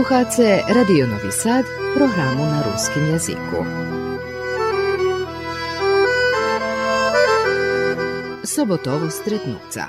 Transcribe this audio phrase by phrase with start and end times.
[0.00, 1.64] Slušate Radio Novi Sad,
[1.96, 3.64] programu na ruskim jeziku.
[8.44, 9.84] Sobotovo stretnuca.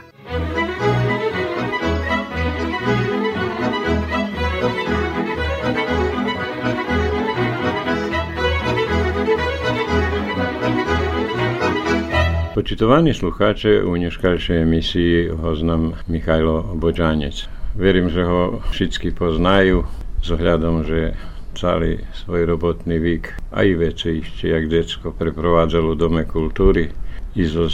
[12.55, 17.47] Počitovaní sluchače, u dneškajšej emisiji ho znam Mihajlo Bođanec.
[17.75, 19.87] Verím, že ho všetci poznajú,
[20.21, 21.17] s ohľadom, že
[21.57, 26.93] celý svoj robotný vík aj veci ešte, jak decko, preprovádzalo Dome kultúry
[27.35, 27.67] i so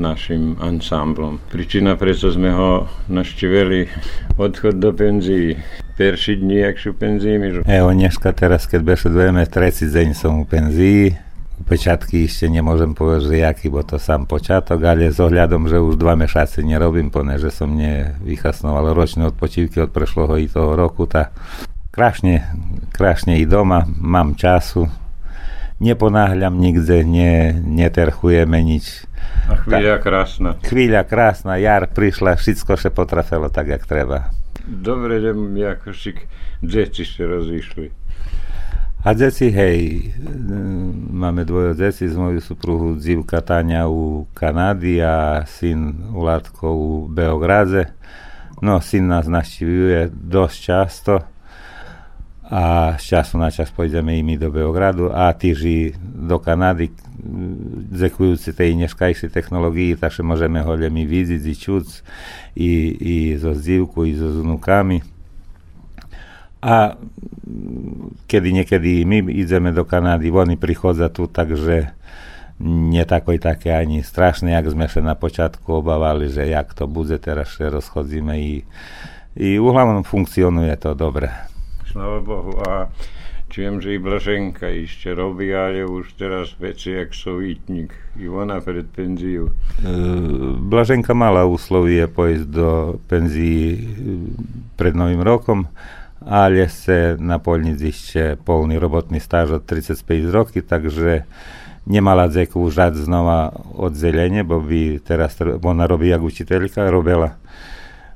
[0.00, 1.40] našim ansámblom.
[1.52, 3.88] Príčina, prečo sme ho naštívili
[4.40, 5.56] odchod do penzii.
[5.92, 7.60] Perší dní, jak sú penzími.
[7.68, 11.12] Evo, dneska teraz, keď bešedujeme, tretí deň som u penzii,
[11.62, 15.94] Pečiatky ešte nemôžem povedať, že jaký, bo to sám počiatok, ale s ohľadom, že už
[15.94, 21.30] dva mešace nerobím, pone, že som nevychasnoval ročné odpočívky od prešloho i toho roku, tak
[21.94, 22.50] krásne,
[22.90, 24.90] krásne i doma, mám času,
[25.78, 29.06] neponáhľam nikde, ne, neterchujeme nič.
[29.46, 30.50] A chvíľa krásna.
[30.62, 34.34] Chvíľa krásna, jar prišla, všetko sa potrafilo tak, jak treba.
[34.62, 36.14] Dobre, že ako si
[36.62, 38.01] deti ste rozišli.
[39.02, 40.14] A deci, hej,
[41.10, 47.90] máme dvoje deci z moju supruhu Dzivka Tania u Kanady a syn Ulatko u Beogradze.
[48.62, 51.18] No, syn nás naštívuje dosť často
[52.46, 56.94] a z času na čas pôjdeme i my do Beogradu a tyži do Kanady
[57.90, 61.84] zekujúci tej dneškajšej technológii, takže môžeme ho mi vidieť i čuť
[62.54, 62.70] i,
[63.02, 65.02] i zo Dzivku, i so znukami.
[66.62, 66.94] A
[68.30, 71.90] kedy niekedy my ideme do Kanady, oni prichádza tu, takže
[72.62, 77.18] nie takoj také ani strašné, jak sme sa na počiatku obávali, že jak to bude,
[77.18, 78.62] teraz sa rozchodzíme i,
[79.34, 81.34] i u hlavnom funkcionuje to dobre.
[81.90, 82.54] Slava Bohu.
[82.62, 82.86] A
[83.50, 87.92] čujem, že i Blaženka ešte robí, ale už teraz veci jak sovítnik.
[88.14, 89.50] I ona pred penziu.
[90.62, 93.76] Blaženka mala úslovie pojsť do penzii
[94.78, 95.66] pred novým rokom,
[97.18, 101.26] na polnici ešte polný robotný stáž od 35 roky, takže
[101.86, 107.38] nemala dzeku žať znova odzelenie, bo by teraz, ona robí jak učiteľka, robila.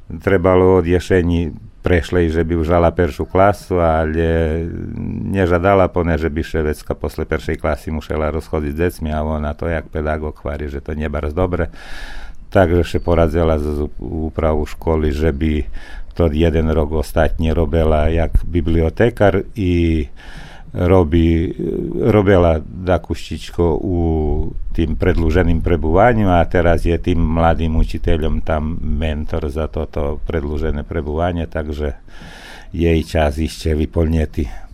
[0.06, 1.50] Trebalo od ješení
[1.87, 4.67] prešlej, že by užala peršu klasu, ale
[5.31, 9.71] nežadala pone, že by ševecka posle peršej klasy musela rozchodiť s decmi a ona to
[9.71, 11.71] jak pedagog chvári, že to nebarz dobre.
[12.50, 15.67] Takže še poradzela z úpravu školy, že by
[16.16, 20.09] to jeden rok ostatnje robila jak bibliotekar i
[20.72, 21.53] robi,
[21.93, 23.99] robila Dakuščičko u
[24.76, 31.49] tým predlúženým prebúvaniu a teraz je tým mladým učiteľom tam mentor za toto predlúžené prebúvanie,
[31.49, 31.97] takže
[32.76, 34.66] jej čas ešte vyplnetý.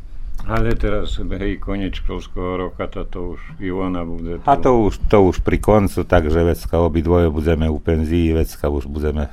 [0.43, 4.43] Ale teraz, hej, koniec školského roka, to, to už Ivona bude...
[4.43, 4.47] Tu.
[4.51, 8.91] A to už, to už pri koncu, takže vecka obidvoje budeme u penzii, vecka už
[8.91, 9.31] budeme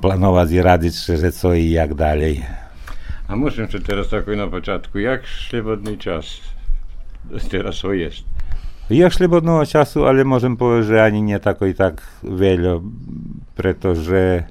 [0.00, 2.42] plánovať i radiť, že co i jak ďalej.
[3.24, 6.44] A musím sa teraz tako na počiatku, jak slobodný čas
[7.48, 8.28] teraz jest?
[8.92, 12.84] Je slobodného času, ale môžem povedať, že ani nie tako i tak veľa,
[13.56, 14.44] pretože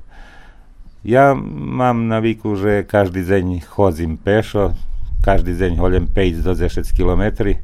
[1.05, 4.73] ja mám na výku, že každý deň chodzím pešo,
[5.21, 7.61] každý deň holem 5 do 10 kilometri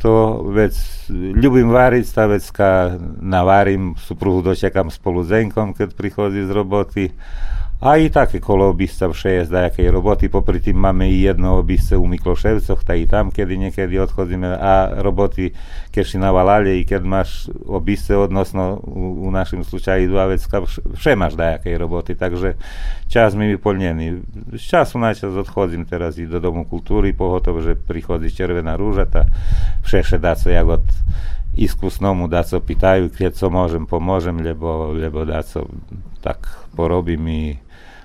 [0.00, 0.72] to vec,
[1.12, 7.04] ľubím váriť, tá vecka navarím, supruhu dočekám spolu s Zenkom, keď prichodí z roboty
[7.80, 11.96] a i také kolo obisca vše je dajakej roboty, popri tým máme i jedno obisce
[11.96, 15.56] u Mikloševcoch, tak i tam kedy niekedy odchodíme a roboty,
[15.88, 20.60] keď si navalali, i keď máš obisce odnosno u, u slučaju dva vecka,
[20.92, 22.60] vše máš dajakej roboty, takže
[23.08, 24.28] čas mi vyplnený.
[24.60, 29.08] Z času na čas odchodzím teraz i do Domu kultúry, pohotov, že prichodí Červená rúža,
[29.08, 29.24] ta
[29.88, 30.84] še dá co jak od
[31.56, 35.66] iskusnomu da co pýtajú, keď co môžem, pomôžem, lebo, lebo da co
[36.20, 36.44] tak
[36.76, 37.42] porobím i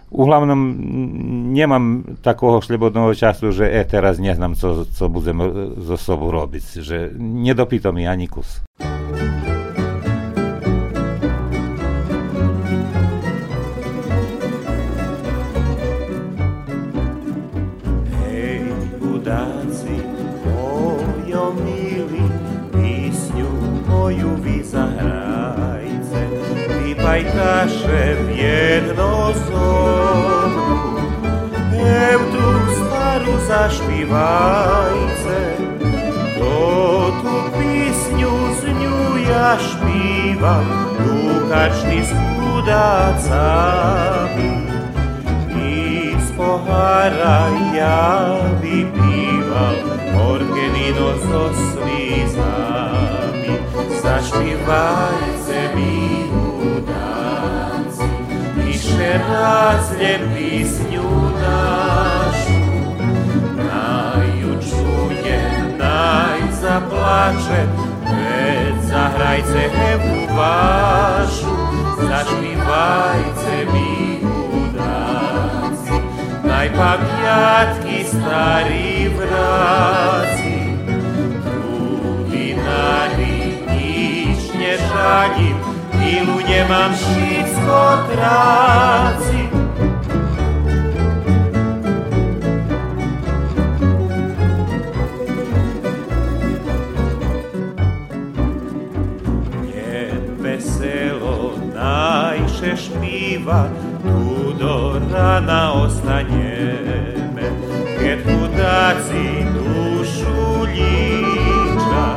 [0.10, 0.60] u hlavnom
[1.54, 5.42] nemám takého slobodného času, že e, teraz neznám, co, co budem
[5.82, 6.64] so sobou robiť.
[6.80, 8.62] Že nedopýto mi ani kus.
[27.36, 29.36] Vypajtaše v jedno
[31.76, 32.48] hev tú
[32.80, 35.60] starú zašpívajte,
[36.40, 36.56] to
[37.20, 40.64] tú písňu z ňu ja špívam,
[41.04, 43.28] tu každý s chudácami.
[45.52, 49.76] I s pohara ja vypíval,
[50.16, 53.60] horké víno so slízami.
[54.00, 56.25] Zašpívajte mi
[59.20, 61.10] raz len písňu
[61.42, 62.60] našu.
[63.60, 65.40] Najučuje,
[65.78, 67.62] naj zaplače,
[68.06, 71.56] veď zahrajte hebu vašu,
[72.08, 73.96] zašpívajte mi
[76.66, 80.74] Aj pamiatky starí vraci,
[81.46, 85.75] trudy nary nič nežaním,
[86.06, 89.38] i u njemam wszystko traci.
[99.76, 103.68] Je veselo najše špiva,
[104.04, 107.50] tu do rana ostanjeme,
[108.02, 112.08] jer kudaci dušu liča,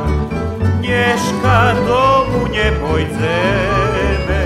[0.81, 4.45] nješka do nepojdzeme.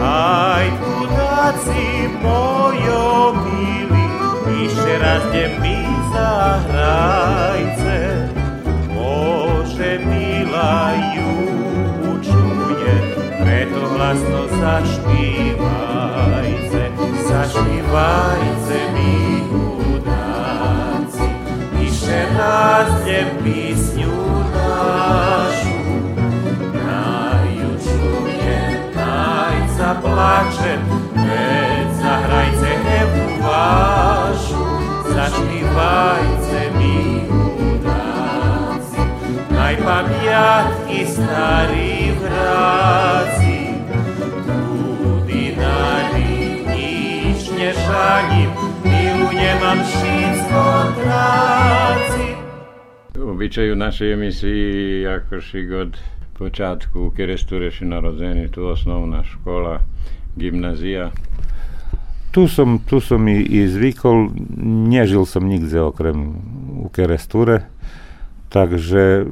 [0.00, 4.06] Aj chudáci mojo milí,
[4.64, 5.24] ešte raz
[5.60, 5.84] mi
[6.14, 7.98] zahrajce,
[8.94, 11.32] Bože milá ju
[12.16, 12.94] učuje,
[13.44, 16.06] preto hlasno zašpívaj
[17.28, 21.22] zaśpiewajcie mi udacy
[21.82, 23.85] Jeszcze raz tę pieśniu naszą
[30.16, 30.78] zaplacze
[31.16, 34.64] Lecz zagrajcie hebu waszą
[35.14, 37.20] Zaśpiewajcie mi
[37.74, 39.00] udacy
[39.50, 43.56] Najpamiatki stary wracy
[47.56, 48.50] nežaním,
[48.84, 50.60] milu nemám všetko
[51.00, 52.26] tráci.
[53.16, 55.92] Obyčaju našej emisii Jakošik od
[56.36, 59.80] počátku, kedy ste narodzení, tu osnovná škola,
[60.36, 61.10] gymnázia.
[62.30, 64.28] Tu som, tu som i, i zvykol,
[64.92, 66.36] nežil som nikde okrem
[66.84, 67.64] u Keresture,
[68.52, 69.24] takže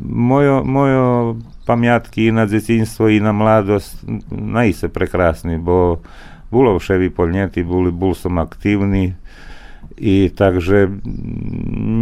[0.00, 1.36] mojo, mojo
[1.68, 6.00] pamiatky i na dzetinstvo i na mladosť naise prekrásny, bo
[6.48, 9.12] bolo všeli podnety, bol, bol som aktívny
[10.00, 10.88] i takže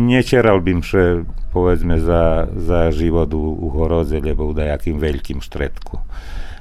[0.07, 5.99] nečeral bym še povedzme za, za život u, u horodze, lebo u dajakým veľkým štretku.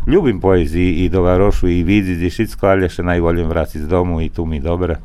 [0.06, 4.22] Ľubím poezii i do Varošu i vidieť i všetko, ale ešte najvolím vrátiť z domu
[4.22, 5.02] i tu mi dobre.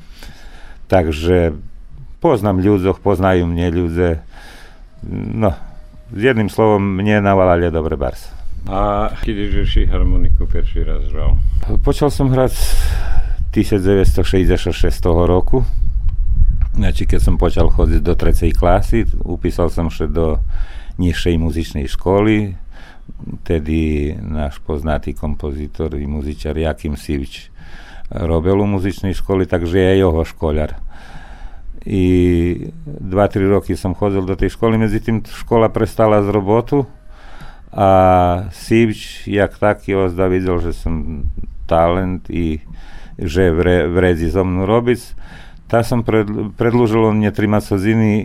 [0.92, 1.56] Takže
[2.20, 4.20] poznám ľudzoch, poznajú mne ľudze.
[5.08, 5.56] No,
[6.12, 8.28] s jedným slovom, mne navalali dobre bars.
[8.68, 11.40] A kedy si harmoniku prvý raz hral?
[11.80, 12.52] Počal som hrať
[13.56, 14.68] 1966
[15.08, 15.64] roku.
[16.76, 20.44] Znači, keď som počal chodiť do trecej klasy, upísal som sa do
[21.00, 22.52] nižšej muzičnej školy.
[23.44, 27.50] Tedy náš poznatý kompozitor i muzičar Jakim Sivič
[28.10, 30.74] robil u muzičnej školy, takže je jeho škoľar.
[31.86, 32.04] I
[32.84, 36.84] 2-3 roky som chodil do tej školy, medzi tým škola prestala z robotu
[37.70, 37.88] a
[38.50, 41.24] Sivč, jak taký ozda videl, že som
[41.70, 42.60] talent i
[43.20, 45.00] že vre, vredi so mnou robiť,
[45.68, 46.24] tak som pred,
[46.56, 47.46] predlúžil on mne tri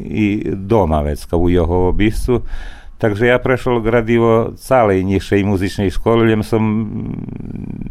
[0.08, 0.26] i
[0.56, 2.48] doma vecka u jeho obistu
[3.06, 6.90] Takže ja prešiel gradivo celej nižšej muzičnej školy, len som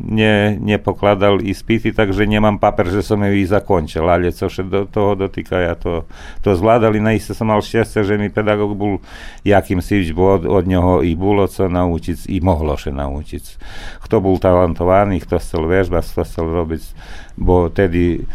[0.03, 4.91] ne, nepokladal ispity, takže nemám paper, že som ju i zakončil, ale co sa do
[4.91, 6.03] toho dotýka, ja to,
[6.43, 6.99] to zvládali.
[6.99, 8.99] Naiste som mal šťastie, že mi pedagóg bol
[9.47, 13.45] jakým si bo od, od neho i bolo co naučiť, i mohlo sa naučiť.
[14.03, 16.83] Kto bol talentovaný, kto chcel vežbať, kto chcel robiť,
[17.39, 18.27] bo tedy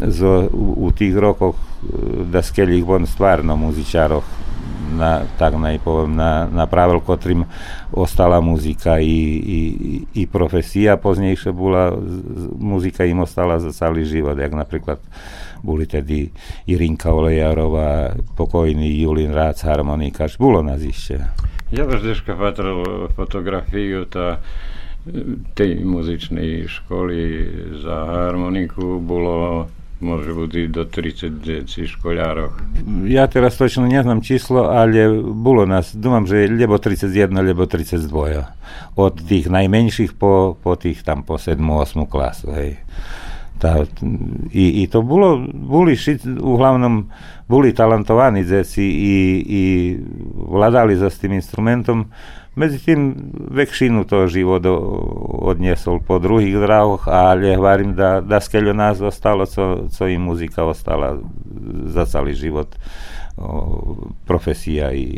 [0.00, 1.60] z, u, u tých rokoch
[2.24, 4.41] daskeli von stvárno muzičároch
[4.96, 7.48] na, tak najpoviem, na, na pravel, ktorým
[7.92, 9.58] ostala muzika i, i,
[10.12, 11.92] i profesia poznejšie bola,
[12.56, 15.00] muzika im ostala za celý život, jak napríklad
[15.62, 16.30] boli tedy
[16.66, 21.22] Irinka Olejarová, pokojný Julin Rác, harmonikač, bolo nás ešte.
[21.72, 24.42] Ja dneska patril fotografiu tá
[25.58, 27.20] tej muzičnej školy
[27.82, 29.66] za harmoniku bolo
[30.02, 32.48] može biti do 30 djeci školjarov.
[33.06, 38.42] Ja teraz točno ne znam číslo, ali bilo nas, dumam, že ljebo 31, ljebo 32.
[38.96, 42.50] Od tih najmenjších po, po tih tam po 7, 8 klasu.
[42.50, 42.76] Hej.
[43.58, 43.84] Ta,
[44.52, 47.10] i, i, to bilo, boli šit, uglavnom,
[47.48, 49.96] boli talentovani djeci i, i
[50.48, 52.06] vladali za s tim instrumentom,
[52.54, 53.16] Međutim,
[53.48, 54.60] väčšinu toho život
[55.48, 60.64] odniesol po druhých drahoch, ale hovorím, da, da skeľo nás ostalo, co, co i muzika
[60.64, 61.16] ostala
[61.88, 62.76] za celý život
[64.26, 65.08] profesija i,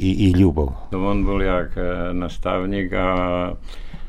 [0.00, 0.72] i, i ljubav.
[0.96, 1.76] On bol jak
[2.12, 3.52] nastavnik, a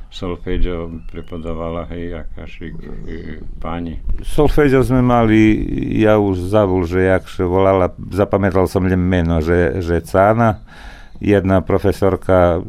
[0.09, 2.73] solfeđo prepodavala hej, jakašik
[3.59, 3.99] pani.
[4.23, 5.67] Solfeđo sme mali,
[5.99, 10.63] ja už zabul, že jak še volala, zapamätal som len meno, že, že Cána,
[11.19, 12.62] jedna profesorka,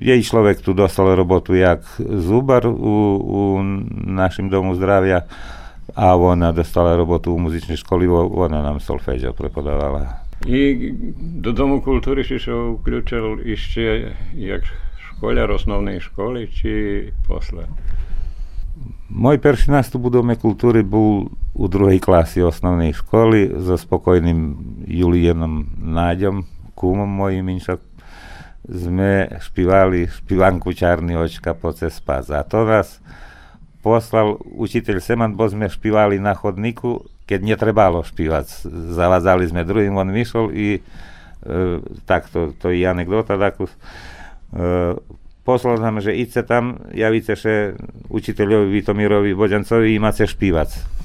[0.00, 3.40] jej človek tu dostal robotu jak zubar u, u
[4.06, 5.26] našim domu zdravia,
[5.94, 10.26] a ona dostala robotu u muzičnej školy, ona nám solfeđo prepodávala.
[10.44, 14.68] I do Domu kultúry si sa uključil ešte jak
[15.00, 16.70] školjár osnovnej školy, či
[17.24, 17.64] posle?
[19.08, 25.72] Môj prvý nástup u Dome kultúry bol u druhej klasy osnovnej školy so spokojným Julienom
[25.80, 26.44] Náďom,
[26.76, 27.80] kúmom mojim, inšak
[28.66, 32.28] sme špívali špívanku Čarný očka po cez pás.
[32.34, 33.00] A to nás
[33.80, 38.66] poslal učiteľ Seman, bo sme špívali na chodníku, keď netrebalo špívať.
[38.94, 40.80] Zavadzali sme druhým, on vyšol i e,
[42.02, 43.70] takto, to je anekdota takú.
[43.70, 43.74] E,
[45.46, 47.78] poslal nám, že idte tam, javíte še
[48.10, 50.98] učiteľovi Vitomirovi Boďancovi i máte špívať.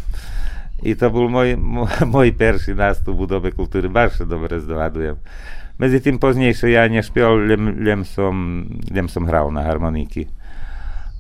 [0.82, 1.54] I to bol môj,
[2.18, 5.22] môj perší nástup v dobe kultúry, baš dobre zdohadujem.
[5.82, 10.30] Medzi tým poznejšie ja nešpieval, len, len, som, len som hral na harmoníky.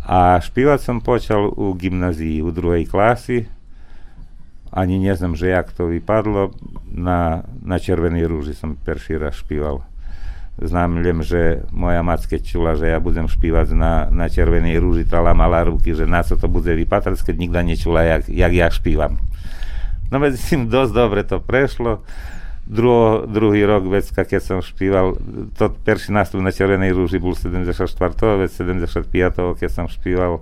[0.06, 3.50] A špívať som počal u gymnázii, u druhej klasy.
[4.70, 6.54] Ani neznam, že jak to vypadlo.
[6.94, 9.82] Na, na Červenej rúži som perší raz špíval.
[10.62, 15.26] Znam len, že moja macka čula, že ja budem špívať na, na Červenej rúži, tá
[15.34, 19.18] mala ruky, že na co to bude vypatrať, keď nikto nečula, jak, jak ja špívam.
[20.14, 22.06] No medzi tým dosť dobre to prešlo
[22.66, 25.18] druho, druhý rok vecka, keď som špíval,
[25.58, 27.74] to perší nástup na Červenej rúži bol 74.
[28.38, 29.58] vec 75.
[29.58, 30.40] keď som špíval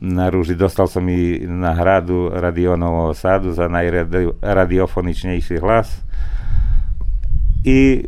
[0.00, 6.02] na rúži, dostal som i na hradu radionového sádu za najradiofoničnejší hlas.
[7.64, 8.04] I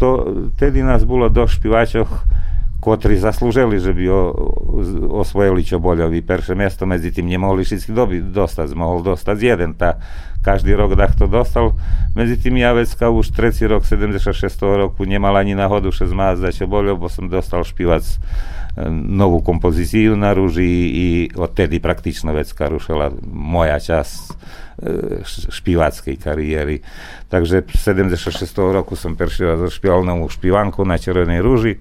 [0.00, 2.35] to, tedy nás bolo do špívačoch
[2.80, 4.20] ktorí zaslúžili, že by o,
[5.24, 9.98] osvojili čo boľový perše miesto, medzi tým nemohli všetci doby, dostať, mohol dostať jeden, tá
[10.46, 11.74] každý rok to dostal,
[12.14, 14.46] medzi tým Javecka už tretí rok 76.
[14.62, 18.14] roku nemal ani náhodu še zmázať čo boľo, bo som dostal špívať e,
[18.94, 24.32] novú kompozíciu na rúži i odtedy praktično vecka rušila moja časť e,
[25.50, 26.78] špívackej kariéry.
[27.26, 28.46] Takže 76.
[28.70, 31.74] roku som prvý raz zašpieval novú špívanku na Červenej rúži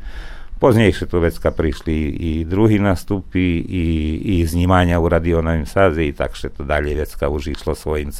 [0.56, 3.86] Poznejšie to vecka prišli i druhý nastupy, i,
[4.40, 8.16] i znímania u radionovým sáze, i takže to ďalej vecka už išlo svojim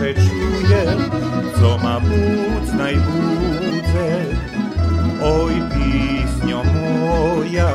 [0.00, 0.84] najsze czuje,
[1.60, 4.24] co ma budz najbudzę.
[5.22, 7.72] Oj, pisnio moja,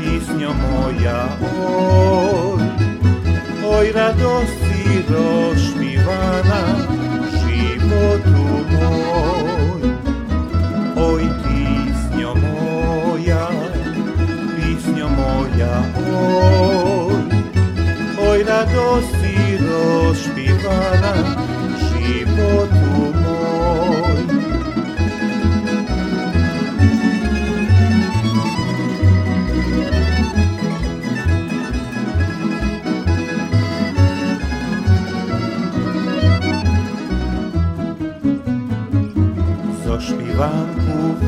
[0.00, 1.28] pisnio moja,
[1.68, 2.62] oj,
[3.70, 5.45] oj, radości rozśpiewana,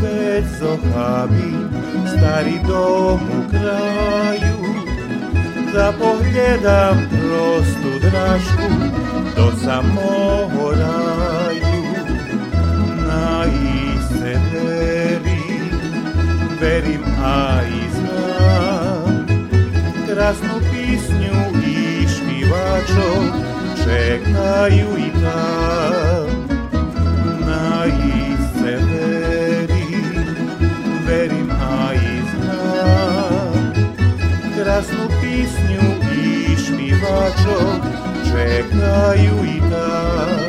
[0.00, 1.54] veď zochaví,
[2.06, 4.58] starý domu kraju,
[5.74, 8.68] zapohľadám prostú drážku
[9.36, 11.82] do samého ráju.
[13.08, 15.70] Na iste verím,
[16.58, 19.12] verím aj znám
[20.18, 23.22] krásnu písňu i špívačov
[23.86, 26.37] čekajú i tam.
[34.88, 35.80] radosnu pisnju
[36.52, 37.80] išmivačom
[38.32, 40.47] čekaju i tak.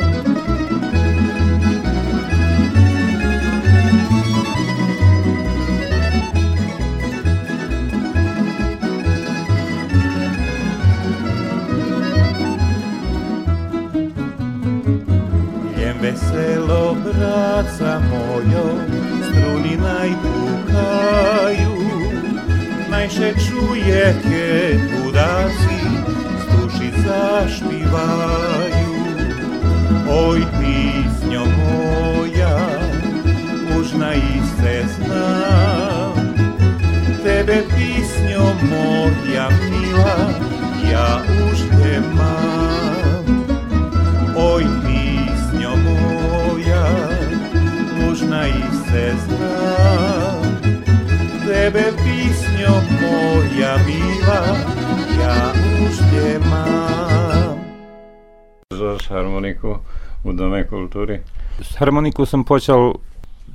[61.80, 63.00] harmoniku som počal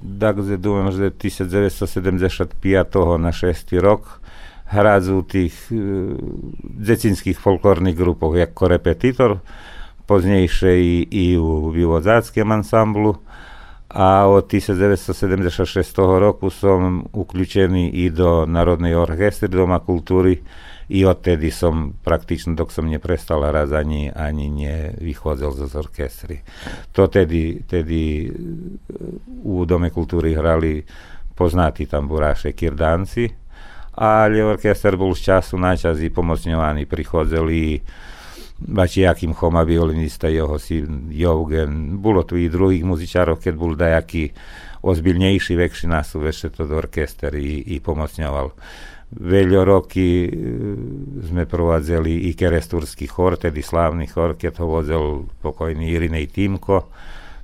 [0.01, 2.57] takže dúfam, že 1975.
[3.21, 3.77] na 6.
[3.79, 4.21] rok
[4.65, 5.77] hrať u tých e,
[6.65, 9.31] decinských folklórnych grupoch ako repetitor,
[10.09, 13.17] poznejšie i, u vývodzáckom ansamblu
[13.93, 15.61] a od 1976.
[16.01, 20.41] roku som uključený i do Narodnej orchestry Doma kultúry
[20.89, 26.37] i odtedy som praktično dok som neprestal raz ani, ani nevychádzal z orkestry.
[26.93, 28.29] To tedy, tedy
[29.41, 30.85] u Dome kultúry hrali
[31.33, 33.25] poznatí tamburáše Kirdanci,
[33.97, 37.81] ali orkestar bol z času na čas i pomocňovaný, prichodzeli
[38.55, 41.99] bači jakým choma violinista jeho syn Jovgen.
[41.99, 44.31] Bolo tu i druhých muzičárov, keď bol dajaký
[44.85, 48.53] ozbiljnejší, vekší nasú, ešte to do orkester i, i pomocňoval
[49.13, 50.29] veľa roky e,
[51.21, 55.03] sme provádzali i keresturský chor, tedy slávny chor, keď ho vozil
[55.45, 56.89] pokojný Irinej Týmko.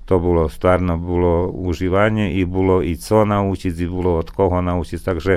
[0.10, 5.00] To bolo stvarno bolo užívanie i bolo i co naučiť, i bolo od koho naučiť,
[5.00, 5.34] takže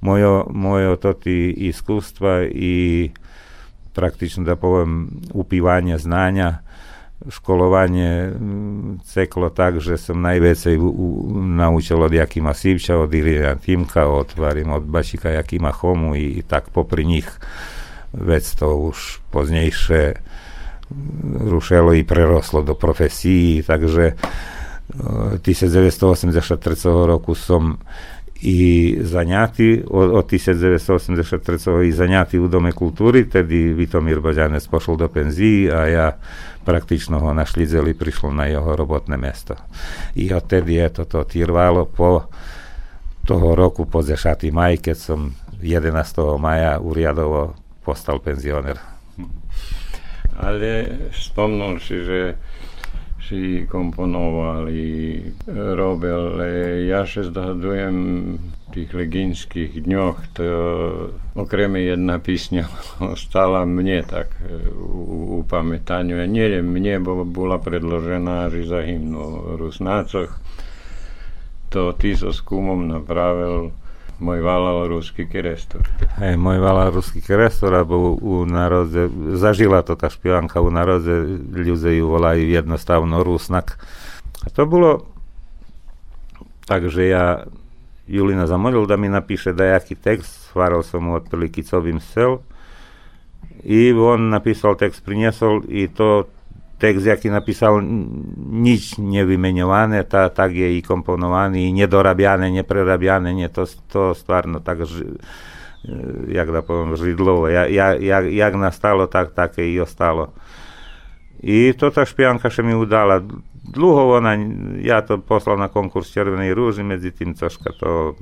[0.00, 3.10] mojo, mojo to tí iskustva i
[3.92, 6.62] praktično da poviem upívanie znania
[7.26, 8.30] školovanie
[9.02, 10.78] ceklo tak, že som najviacej
[11.58, 16.42] naučil od Jakima Sivča, od Irina Timka, od, varím, od Bašika Jakima Chomu i, i
[16.46, 17.26] tak popri nich
[18.14, 20.14] vec to už poznejšie
[21.44, 24.16] rušelo i preroslo do profesí, takže
[25.44, 26.56] 1983
[27.04, 27.76] roku som
[28.38, 35.08] i zaňatý, od, od 1983 i zaňatý u Dome kultúry, tedy Vitomír Boďanec pošol do
[35.10, 36.06] penzí a ja
[36.68, 39.56] praktično ho našlidzeli, prišlo na jeho robotné mesto.
[40.12, 42.28] I odtedy je toto trvalo po
[43.24, 44.20] toho roku po 10.
[44.52, 45.32] maj, keď som
[45.64, 45.96] 11.
[46.36, 48.76] maja uriadovo postal penzioner.
[50.36, 52.36] Ale spomnul si, že
[53.68, 54.84] komponovali,
[55.76, 56.40] robil.
[56.88, 57.96] Ja še zdadujem
[58.40, 60.44] v tých legínskych dňoch, to
[61.36, 62.68] okrem jedna písňa
[63.14, 64.32] ostala mne tak
[64.76, 66.20] u, u pamätaniu.
[66.28, 70.32] Nie mne bo, bola predložená, že za hymnu Rusnácoch.
[71.72, 73.76] To ty so skúmom napravil
[74.18, 75.86] môj valal ruský kerestor.
[76.18, 79.06] Hej, môj valal ruský kerestor, alebo u národze,
[79.38, 83.78] zažila to tá špievanka u národze, ľudia ju volajú jednostavno Rusnak.
[84.42, 85.06] A to bolo
[86.66, 87.46] tak, že ja
[88.08, 92.40] Julina zamolil da mi napíše dajaký text, svaral som mu otprilike co bym chcel.
[93.64, 96.24] I on napísal text, priniesol i to
[96.78, 97.82] tekst, jaký napísal,
[98.38, 105.18] nič nevymenované, tá, tak je i komponovaný, nedorabiané, neprerabiané, nie, to, to stvarno tak, ži,
[106.30, 110.32] jak da poviem, židlovo, ja, ja, jak, jak nastalo, tak také i ostalo.
[111.38, 113.22] I to tá špianka še mi udala.
[113.68, 114.34] Dlho ona,
[114.82, 118.18] ja to poslal na konkurs Červenej rúži, medzi tým troška to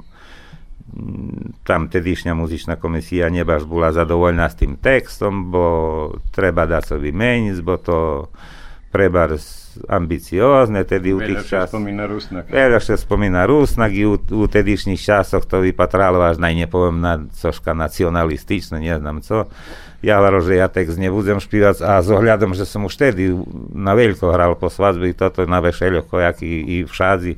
[1.67, 5.67] tam tedišňa muzičná komisia nebaž bola zadovoľná s tým textom, bo
[6.31, 7.99] treba dať sa vymeniť, bo to
[8.95, 9.35] prebar
[9.93, 11.69] ambiciózne, tedy u tých čas...
[11.69, 12.49] spomína Rusnak.
[12.49, 17.77] Veľa sa spomína Rusnak i u, u tedišných časoch to vypatralo až najnepoviem na cožka
[17.77, 19.53] nacionalističné, neznám co.
[20.01, 23.37] Ja hovoril, že ja text nebudem špívať a s ohľadom, že som už tedy
[23.75, 27.35] na veľko hral po svadbe toto na vešeľoch, kojaký i v šádzi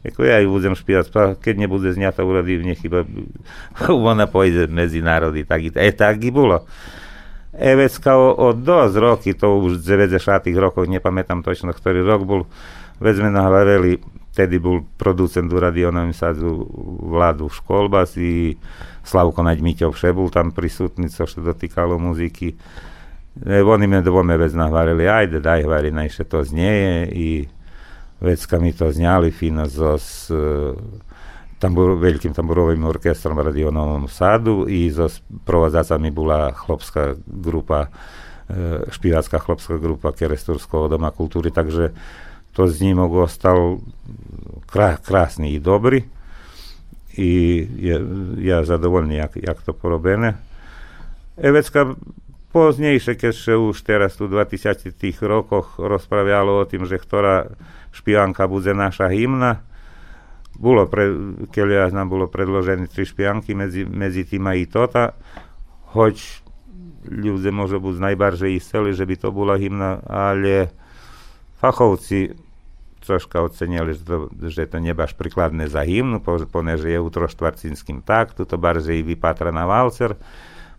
[0.00, 3.04] Ako ja ju budem špívať, keď nebude zňata urodivne chyba,
[3.92, 6.64] ona pôjde medzi národy, tak e, tak i bolo.
[7.52, 12.40] Evecka o, o dosť roky, to už v 90 rokoch, nepamätám točno, ktorý rok bol,
[13.02, 14.00] veď sme nahovorili,
[14.32, 16.48] tedy bol producent u radionovým sadzu
[17.04, 18.56] Vladu Školbas i
[19.04, 22.56] Slavko Naďmiťov vše bol tam prisutný, co sa dotýkalo muziky.
[23.36, 27.28] E, oni mi dvome vec nahovorili, ajde, daj, hovorí, najšie to znieje i
[28.20, 30.34] vecka mitoznjali fina zos e,
[31.58, 35.08] tambur, velikim tamburovim orkestrom radio u Novom Sadu i za
[35.44, 37.86] provazaca mi bila hlopska grupa
[38.48, 41.90] e, špivatska hlopska grupa Keresturskog doma kulturi, takže
[42.52, 43.78] to z njim ostal
[44.66, 46.02] kra, krasni i dobri
[47.16, 48.06] i je,
[48.38, 50.34] ja zadovoljni jak, jak to porobene.
[51.36, 51.94] Evecka
[52.52, 57.46] poznjejše, kjer še už teraz u 2000 tih rokoh rozpravljalo o tim, že ktora
[57.90, 59.62] špianka bude naša hymna,
[60.60, 61.08] bolo pre,
[61.48, 65.04] keď nám bolo predložené tri špianky, medzi, medzi tým aj tota,
[65.96, 66.20] hoď
[67.08, 70.68] ľudia môže byť najbardziej chceli, že by to bola hymna, ale
[71.56, 72.36] fachovci
[73.00, 74.16] troška ocenili, že to,
[74.52, 79.64] že to nebaš prikladné za hymnu, poneže je utro štvarcinským tak, to bardziej vypatra na
[79.64, 80.20] valcer.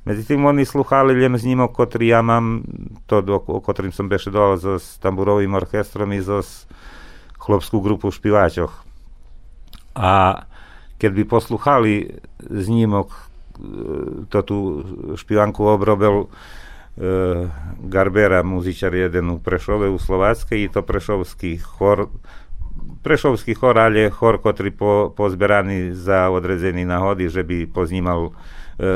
[0.02, 2.66] Medzi tým oni sluchali len znímok, ktorý ja mám,
[3.06, 6.42] to, o, ktorým som bešedoval so tamburovým orchestrom i so
[7.42, 8.86] chlopskú grupu špiváčoch.
[9.98, 10.46] A
[11.02, 13.20] keď by posluchali znímok, e,
[14.30, 14.58] to tu
[15.18, 17.48] špivanku obrobil e,
[17.90, 22.14] Garbera, muzičar jeden u Prešove u Slovackej, i to Prešovský chor,
[23.02, 28.38] Prešovský chor, ale chor, ktorý po, pozberaný za odrezený nahody, že by poznímal
[28.82, 28.90] E,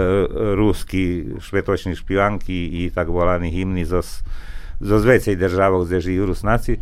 [0.55, 4.25] ruski švetočni špivanki i tak volani himni zos,
[4.81, 6.81] zo vecej državov, kde žijú Rusnaci.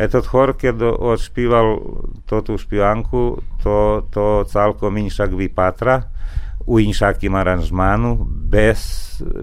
[0.00, 1.66] Eto chor, keď odšpíval
[2.24, 6.08] tú špivanku, to, to celkom inšak vypatra
[6.66, 8.78] u inšakim aranžmanu, bez,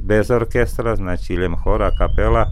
[0.02, 2.46] bez orkestra, znači len chora, kapela,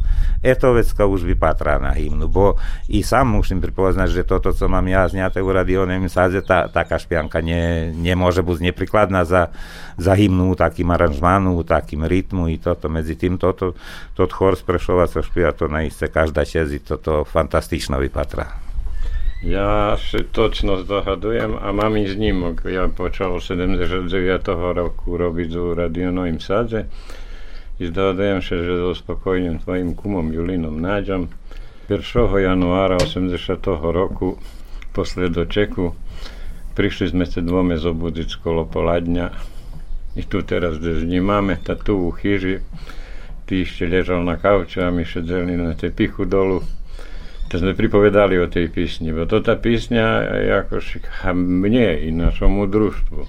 [0.43, 2.57] e to vec už vypatrá na hymnu, bo
[2.89, 6.97] i sam musím pripoznať, že toto, co mám ja zňaté u radionem sadze, tá, taká
[6.97, 9.53] špianka nie, nemôže byť neprikladná za,
[10.01, 13.77] za hymnu takým aranžmanu, takým rytmu i toto, medzi tým toto,
[14.17, 18.64] tot chor z Prešova, co špíva, to naiste každá čezi, toto fantastično vypatrá.
[19.43, 22.63] Ja si točno zdohadujem a mám i znímok.
[22.71, 24.07] Ja počal 79.
[24.75, 26.87] roku robiť u radionovým sadze
[27.75, 31.27] i zdohadujem sa, že so spokojným tvojim kumom Julinom Náďom
[31.91, 31.99] 1.
[32.39, 33.59] januára 80.
[33.91, 34.39] roku
[34.95, 35.91] posle do Čeku
[36.75, 39.27] prišli sme sa dvome zobudiť skolo poladňa
[40.15, 42.63] i tu teraz, kde znímame, tá tu u chyži,
[43.47, 46.63] ty ešte ležal na kauče a my šedzeli na tej pichu dolu
[47.45, 50.05] to sme pripovedali o tej písni, bo to tá písňa
[50.65, 50.81] ako
[51.33, 53.21] mne i našomu družstvu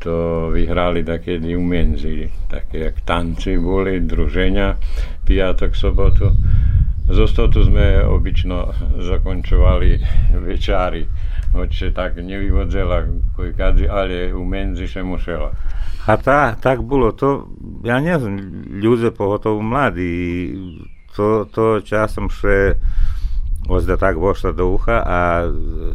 [0.00, 4.80] to vyhrali také umenzi, také jak tanci boli, druženia,
[5.28, 6.32] piatok, sobotu.
[7.10, 10.00] Zo stotu sme obyčno zakončovali
[10.40, 11.04] večári,
[11.52, 13.04] hoď tak nevyvodzela
[13.36, 15.52] kojkadzi, ale umenzi sa musela.
[16.08, 17.52] A tá, tak bolo to,
[17.84, 20.56] ja neviem, ľudia pohotovo mladí,
[21.16, 22.74] to, to časom še
[23.68, 25.20] ozda tak vošla do ucha a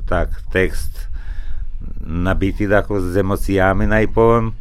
[0.06, 1.10] tak tekst
[2.06, 4.54] nabitý tako s emocijami najpovem.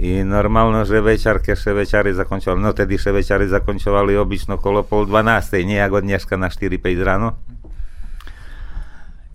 [0.00, 5.04] I normalno, že večarke še večari zakončovali, no tedy še večari zakončovali obično kolo pol
[5.04, 7.36] dvanástej, nie ako dneska na 4-5 ráno.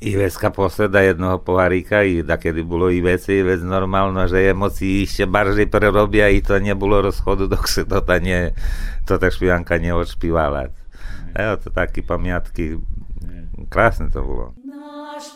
[0.04, 5.72] Iveska posleda jednoho poháríka i da kedy bolo Ivec, Ivec normálno, že emoci ešte baržej
[5.72, 8.52] prerobia i to nebolo rozchodu, dok sa to ta, nie,
[9.08, 10.68] to ta špivanka neodšpívala.
[11.36, 12.76] Evo to také pamiatky,
[13.72, 14.46] krásne to bolo.
[14.68, 15.32] Náš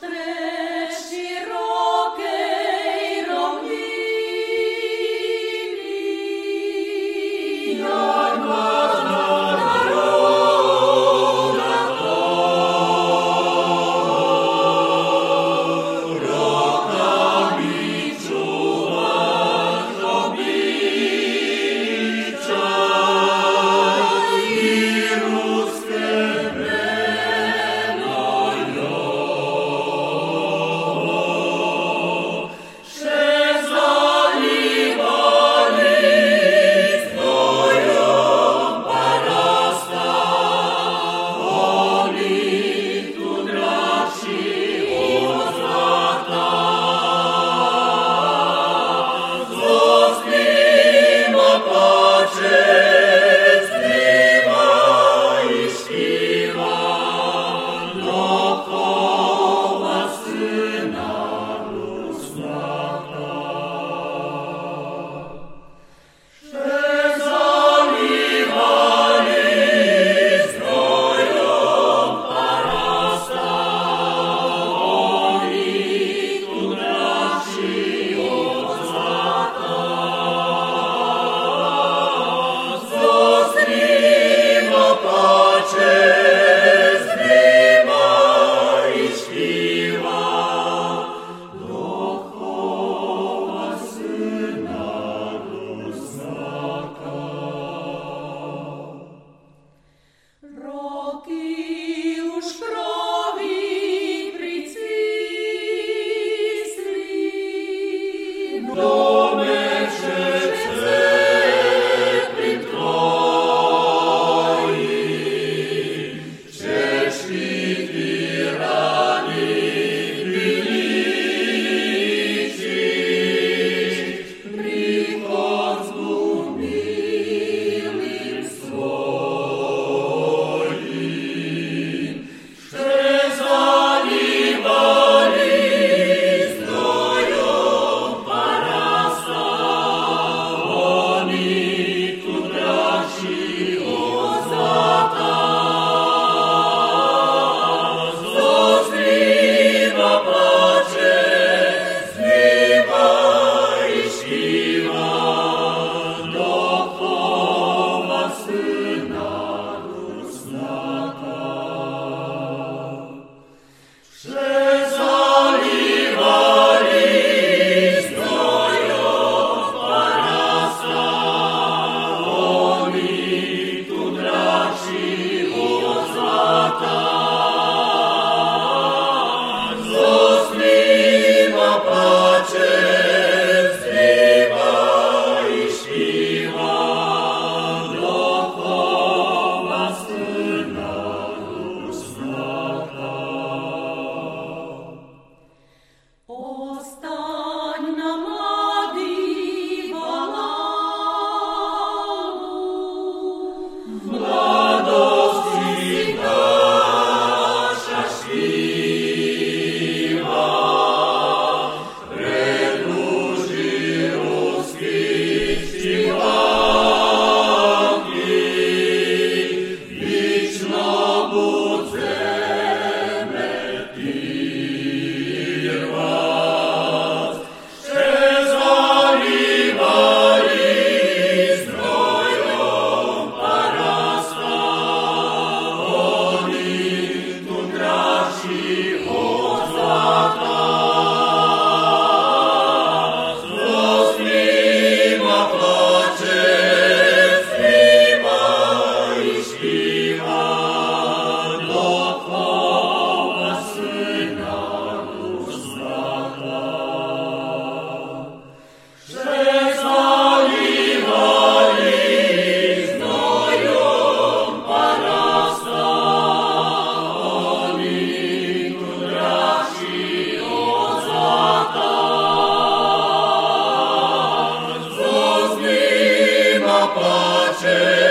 [277.61, 278.08] Pace.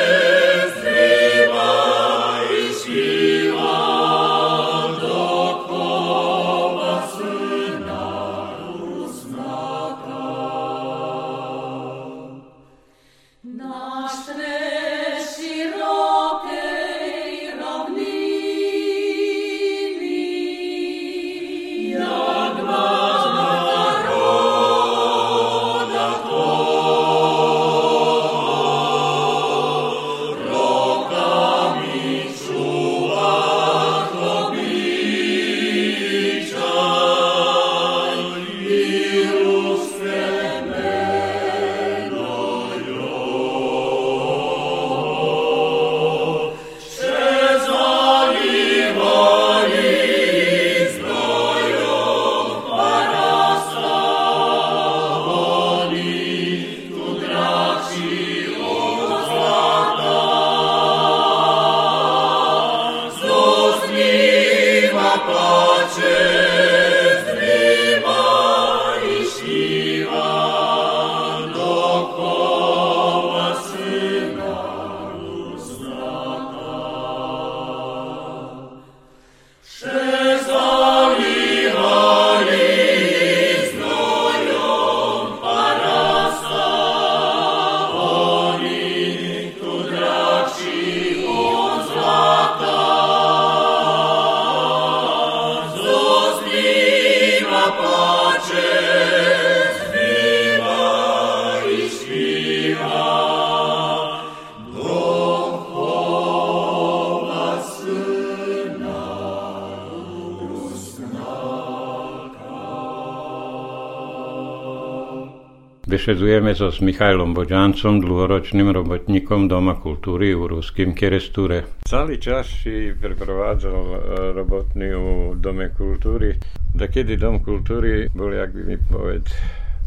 [115.88, 121.62] Vyšedujeme se s Michajlom Bođancom, dlugoročnim robotnikom Doma kulturi u ruskim Keresture.
[121.84, 126.34] Cali čas i preprovadzal eh, robotni u Dome kulturi,
[126.74, 129.30] da kedi Dom kulturi bol, jak bi mi poved,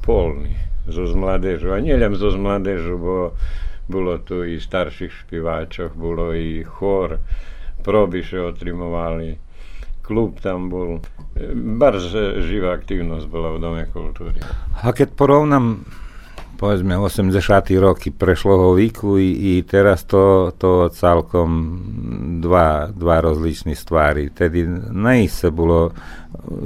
[0.05, 0.55] polni
[0.87, 3.31] z mladežu, a njeljem z mladežu, bo
[3.87, 7.17] bilo tu i starših špivačov, bilo i hor,
[7.83, 9.37] probi še otrimovali.
[10.11, 10.99] Klub tam bol.
[11.39, 14.43] E, Bardzo živá aktivnosť bola v Dome kultúry.
[14.83, 15.87] A keď porovnám
[16.59, 17.33] povedzme 80.
[17.81, 21.49] roky prešloho výku i, i teraz to, to celkom
[22.37, 24.29] dva, dva rozličné stvári.
[24.29, 25.89] Tedy najse bolo,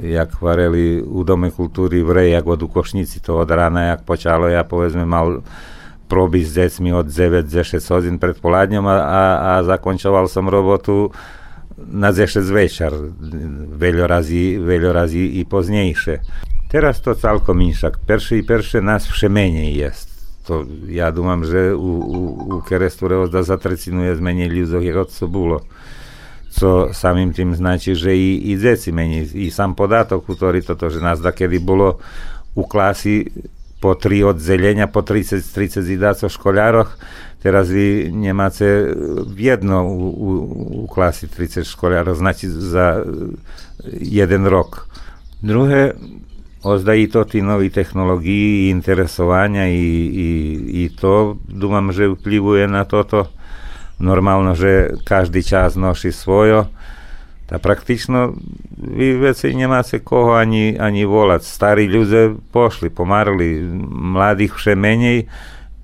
[0.04, 4.52] jak vareli u Dome kultúry v Rej, jak od Ukošnici to od rána, jak počalo,
[4.52, 5.40] ja povedzme mal
[6.12, 11.08] proby s deťmi od 9-6 hodín pred poladňom a, a, a zakončoval som robotu
[11.78, 13.12] na zeszedł wieczór,
[13.78, 14.58] wiele razy,
[14.92, 16.18] razy i pozniejsze.
[16.68, 17.98] Teraz to całkiem inszak.
[18.06, 19.22] Pierwszy i pierwszy nas w
[19.74, 20.16] jest.
[20.46, 25.28] To ja dumam, że u, u, u keres, którego da zatracinuje zmienili do jego co
[25.28, 25.60] było.
[26.50, 30.90] Co samym tym znaczy, że i, i dzieci mniej, i sam podatok, który to, to,
[30.90, 31.98] że nas da kiedy było
[32.54, 33.24] u klasy
[33.86, 36.96] po tri odzeljenja, po 30-30 zidaca školjaroh,
[37.42, 38.94] teraz vi Njemace
[39.36, 43.04] jedno u, u, u klasi 30 školjarov, znači za
[43.92, 44.86] jeden rok.
[45.42, 45.90] Druge,
[46.62, 52.68] ozda i to ti novi tehnologiji i interesovanja i, i, i to, dumam, že vplivuje
[52.68, 53.30] na toto.
[53.98, 56.66] Normalno, že každý čas nosi svojo.
[57.45, 58.33] Та практично
[58.77, 61.47] ви веце нема се кого ані, ані волаць.
[61.47, 63.59] Старі люди пошли, померли,
[63.91, 65.27] младих ще меней,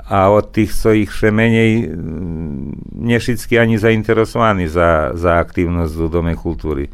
[0.07, 1.91] a od tých svojich všemenej
[2.95, 6.87] nie všetci ani zainteresovaní za, za aktívnosť v Dome kultúry.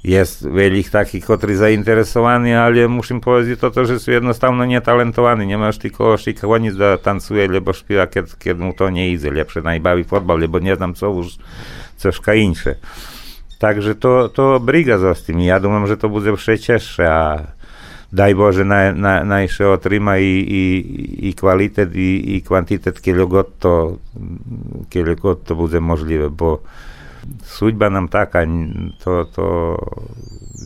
[0.00, 0.16] Je
[0.48, 5.44] veľa takých, ktorí zainteresovaní, ale musím povedať toto, že sú jednostavno netalentovaní.
[5.44, 9.28] Nemáš ty koho šikovaniť da tancuje, lebo špíva, keď, keď mu to neíde.
[9.28, 11.36] Lepšie najbaví fotbal, lebo neznám co už,
[12.00, 12.80] cožka inšie.
[13.62, 15.42] Takže to, to briga za s tým.
[15.42, 17.50] Ja думам, že to bude všetčešie a
[18.14, 20.62] daj Bože naj, naj, najše otrima i, i,
[21.28, 23.74] i kvalitet i, i kvantitet keľo god to,
[24.88, 26.64] keľo god to bude možlivé, bo
[27.44, 28.46] suďba nám taká,
[29.02, 29.46] to, to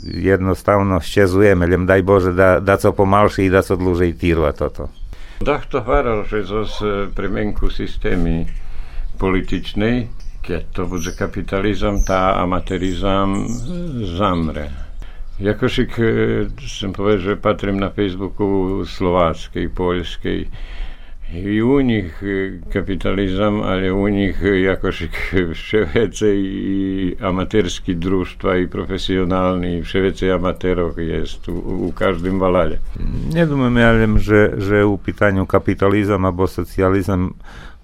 [0.07, 4.92] jednostavno šťazujeme, len daj Bože da, da co pomalšie i da co dlúžej týrva toto.
[5.42, 6.62] Dach to hvaral, že zo
[7.11, 8.47] premenku systémy
[9.18, 10.15] političnej
[10.50, 13.46] jer to bude kapitalizam, ta amaterizam
[14.18, 14.70] zamre.
[15.40, 16.46] Jakošik, e,
[16.80, 20.46] sam poveže, patrim na Facebooku Slovačke Polskiej, Poljske
[21.34, 25.08] i, u nich e, kapitalizam, ale u nich jakoś
[25.96, 30.30] jeszcze i amaterski društwa i profesjonalni, jeszcze więcej
[30.98, 32.78] jest u, u każdym waladzie.
[33.34, 37.30] Nie dumam, ja wiem, że, że u pytaniu kapitalizam albo socjalizm.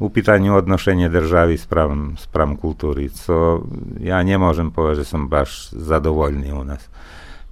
[0.03, 3.63] U pitanju odnošenja državi spram, spram kulturi, co
[4.03, 6.83] ja nie môžem povedať, že som baš zadovoljný u nas.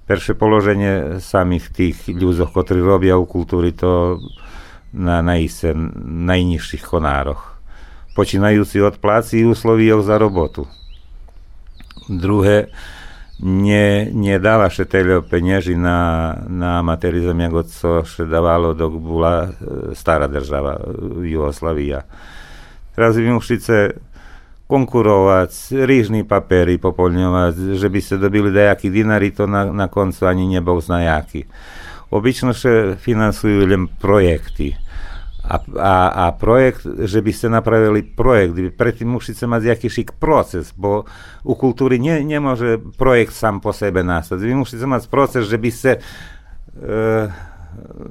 [0.03, 4.19] Perše položenje samih tih ľudí, ktorí robia u kultúry, to
[4.91, 5.71] na najise,
[6.27, 7.55] najnižších honároch.
[8.19, 10.67] Počínajúci od pláci i uslovíjov za robotu.
[12.11, 12.67] Druhé,
[13.39, 19.55] nie, nie dáva še teľo penieži na, na amatérizam, ako co še dávalo, dok bola
[19.95, 20.75] stará država
[21.23, 22.03] Jugoslavia.
[22.97, 24.01] Musíte
[24.71, 30.47] konkurovať, rýžny papery popolňovať, že by ste dobili dajaký dinari, to na, na koncu ani
[30.47, 31.43] nebol znajaký.
[32.07, 34.79] Obyčno sa finansujú len projekty.
[35.43, 41.03] A, a, a projekt, že by ste napravili projekt, predtým musíte mať jakýsi proces, bo
[41.43, 44.39] u kultúry nie, nemôže projekt sám po sebe nastať.
[44.39, 45.99] Vy musíte mať proces, že by ste e,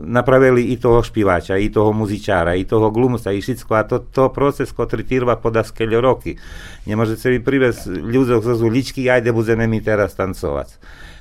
[0.01, 3.71] napravili i toho špivača, i toho muzičára, i toho glumca, i všetko.
[3.77, 6.41] A to, to proces, ktorý trvá poda skeľo roky.
[6.89, 10.81] Nemôžete vy privesť ľudí zo uličky, ajde budeme my teraz tancovať.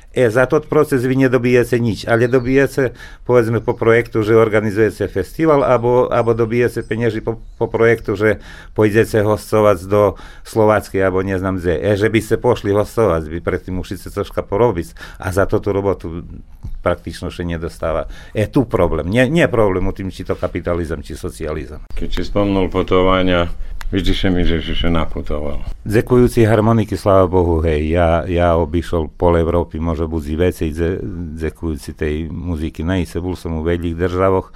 [0.09, 2.97] E, za tot proces vy nedobijete nič, ale dobijete,
[3.29, 8.41] povedzme, po projektu, že organizujete festival, alebo, alebo dobijete peniazy po, po projektu, že
[8.73, 11.77] pôjdete hostovať do Slováckej, alebo neznám kde.
[11.77, 16.25] E, že by ste pošli hostovať, by predtým musíte troška porobiť a za toto robotu
[16.81, 18.09] praktično še nedostáva.
[18.33, 19.05] E tu problém.
[19.05, 21.85] Nie, nie problém u tým, či to kapitalizm, či socializm.
[21.93, 23.45] Keď si spomnul putovania,
[23.89, 25.65] Vidíš mi, že si naputoval.
[25.81, 30.69] Dzekujúci harmoniky, sláva Bohu, hej, ja, ja obišol pol Európy, môže buď veci,
[31.33, 32.85] dzekujúci tej muziky.
[32.85, 34.53] Najse bol som u veľkých državoch,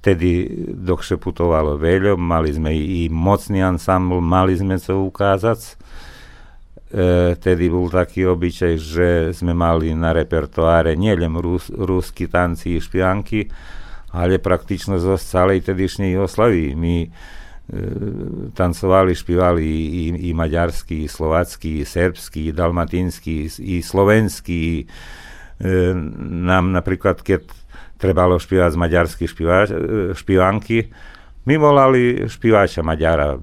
[0.00, 5.60] tedy dokše putovalo veľa, mali sme i mocný ansambl, mali sme co ukázať.
[5.60, 12.82] E, tedy bol taký obyčaj, že sme mali na repertoáre nielen rus, ruský tanci i
[12.82, 13.44] špianky,
[14.16, 16.72] ale praktično zo celej tedišnej Jugoslavii.
[16.80, 16.94] My
[18.54, 24.82] tancovali, špívali i, i maďarský, i slovacký, i serbský, i dalmatínsky, i slovenský.
[24.82, 24.84] E,
[26.20, 27.46] nám napríklad, keď
[28.00, 29.58] trebalo špívať z maďarských špíva,
[30.16, 30.90] špívanky,
[31.46, 33.38] my volali špívača Maďara.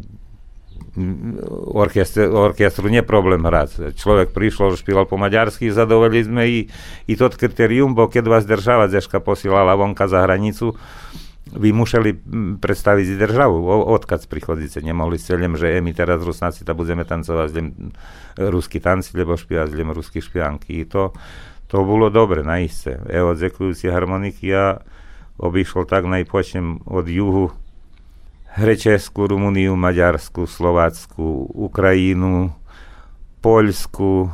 [1.77, 3.93] Orkestr, orkestru nie problém hrať.
[3.93, 6.59] Človek prišiel, špíval po maďarsky, zadovolili sme i,
[7.05, 10.73] i tot kritérium, bo keď vás država zeška posielala vonka za hranicu,
[11.53, 12.11] vy museli
[12.59, 14.83] predstaviť državu, odkiaľ prichodíte.
[14.83, 17.93] Nemohli len, že my teraz Rusnáci to budeme tancovať len
[18.35, 20.83] ruský tanci, lebo špívať len ruský špianky.
[20.91, 21.15] To,
[21.71, 22.99] to bolo dobre, naiste.
[23.07, 24.83] Evo, dzekujúci harmoniky ja
[25.37, 27.53] obišol tak najpočnem od juhu
[28.57, 32.57] Hrečesku, Rumuniu, Maďarsku, Slovácku, Ukrajinu,
[33.37, 34.33] Poľsku,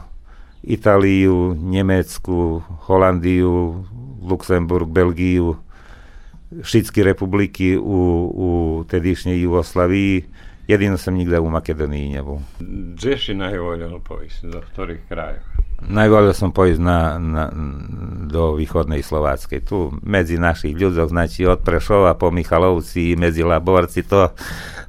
[0.63, 3.83] Itáliu, Nemecku, Holandiu,
[4.23, 5.59] Luxemburg, Belgiu,
[6.61, 7.99] všetky republiky u,
[8.29, 8.49] u
[8.85, 12.41] tedišnej Jugoslavii, Jedino sam nigde u Makedoniji nie był.
[12.95, 14.47] Gdzie si najvoljel pojsť?
[14.47, 15.43] Do ktorých krajov?
[15.83, 17.51] Najvolio sam pojsť na, na,
[18.31, 19.59] do východnej Slováckej.
[19.67, 24.31] Tu medzi našich ľudov, znači od Prešova po Michalovci i medzi Laborci, to,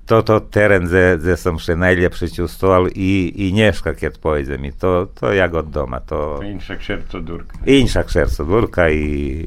[0.07, 4.71] toto teren, gde, gde som še najljepše čustoval i, i nješka keď pojde mi.
[4.71, 5.99] To, to jak od doma.
[6.07, 6.39] To...
[6.39, 7.59] Inšak šerco Durka.
[7.67, 9.43] Inšak šerco Durka i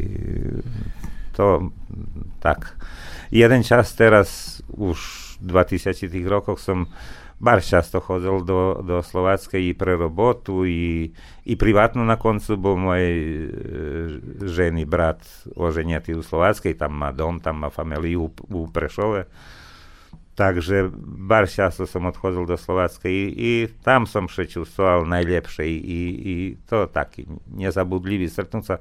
[1.38, 1.70] to
[2.42, 2.74] tak.
[3.30, 4.98] Jeden čas teraz už
[5.46, 6.90] 2000 rokoch som
[7.38, 11.14] bar často chodil do, do Slováckej i pre robotu i,
[11.46, 13.46] i privatno na koncu, bo môj e,
[14.42, 15.22] ženy brat
[15.54, 19.30] oženiatý u Slováckej, tam má dom, tam má familiu u, u Prešove.
[20.38, 25.78] Takže bar často som odchodil do Slováckej i, i tam som še čustoval najlepšie i,
[25.82, 26.34] i, i
[26.70, 27.26] to taký
[27.58, 28.76] nezabudlivý stretnúť sa.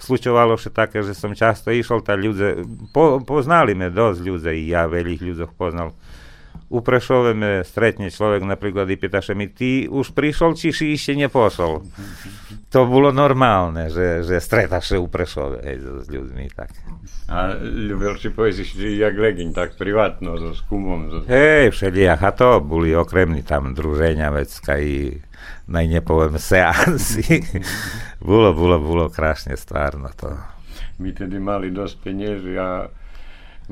[0.00, 2.64] Slučovalo še také, že som často išol, tá ľudia,
[2.96, 5.92] po, poznali me dosť ľudia i ja veľých ľuďoch poznal.
[6.72, 11.18] U Prešove me stretne človek napríklad i pýtaše mi, ty už prišol, či si ešte
[11.18, 11.72] nepošol?
[12.74, 16.44] To bolo normálne, že, že stretaše u Prešove hej, s ľuďmi.
[16.58, 16.74] Tak.
[17.30, 21.06] A ľúbil si pojsť jak legin, tak privátno, so skumom.
[21.06, 21.18] So...
[21.30, 25.22] Hej, všelijak, a to boli okremní tam druženia vecka i
[25.70, 27.46] naj nepoviem seansy.
[28.26, 30.34] bolo, bolo, bolo krásne stvárno to.
[30.98, 32.90] My tedy mali dosť peniazy a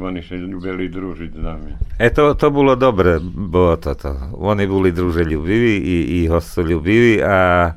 [0.00, 1.70] oni sa ľúbili družiť s nami.
[2.00, 4.32] E to, to bolo dobre, bolo toto.
[4.40, 7.68] Oni boli druželjubiví i, i hostoljubiví a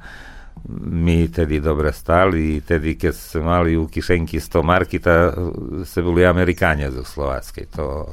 [0.69, 5.35] mi tedy dobre stali i tedy keď sme mali u kišenky 100 marky, ta
[5.83, 7.67] se boli Amerikania zo Slováckej.
[7.75, 8.07] To,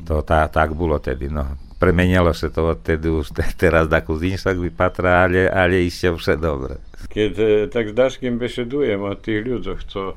[0.00, 1.28] to tá, tak bolo tedy.
[1.28, 1.54] No.
[1.76, 6.80] Premenilo sa to odtedy už te, teraz takú zinšak vypatra, ale, ale ešte vše dobre.
[7.12, 10.16] Keď e, tak s Daškim bešedujem o tých ľuďoch, co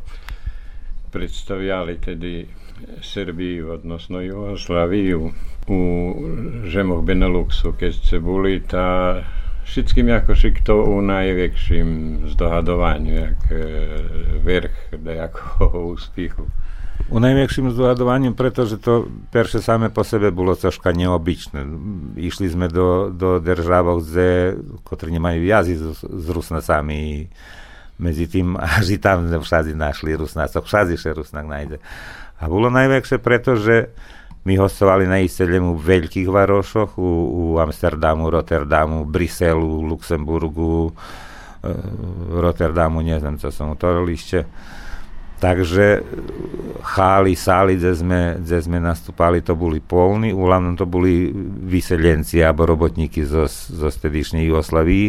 [1.12, 2.46] predstaviali tedy
[3.02, 5.32] Srbiju, odnosno Jugoslaviju
[5.68, 5.82] u
[6.66, 9.22] žemoch Beneluxu, keď boli, tá
[9.66, 11.90] všetkým jakoši to u najväčším
[12.38, 13.58] zdohadovaniu, jak e,
[14.46, 15.66] vrch nejakého
[15.98, 16.46] úspechu.
[17.06, 21.62] U najväčším zdohadovaním, pretože to perše same po sebe bolo troška neobyčné.
[22.18, 24.58] Išli sme do, do državov, kde,
[24.88, 27.30] ktorí nemajú jazy s, s Rusnacami
[28.02, 31.78] medzi tým, až i tam všade našli Rusnacov, všade še Rusnak nájde.
[32.40, 33.90] A bolo najväčšie, pretože
[34.46, 40.94] my hostovali na Iselemu v veľkých varošoch, u, u Amsterdamu, Rotterdamu, Briselu, Luxemburgu,
[41.66, 41.72] e,
[42.30, 44.46] Rotterdamu, neviem, co som utoril ešte.
[45.36, 46.00] Takže
[46.96, 51.28] chály, sály, kde sme, kde sme nastúpali, to boli polní, úľavnom to boli
[51.68, 55.08] vyselenci alebo robotníky zo, zo stedišnej Jugoslavii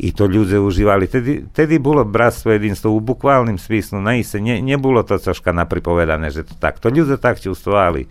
[0.00, 1.04] i to ľudia užívali.
[1.04, 6.48] Tedy, tedy bolo bratstvo jedinstvo u bukvalnom smislu, naiste, ne, nebolo to troška napripovedané, že
[6.48, 6.80] to tak.
[6.80, 8.08] To ľudia tak čustovali.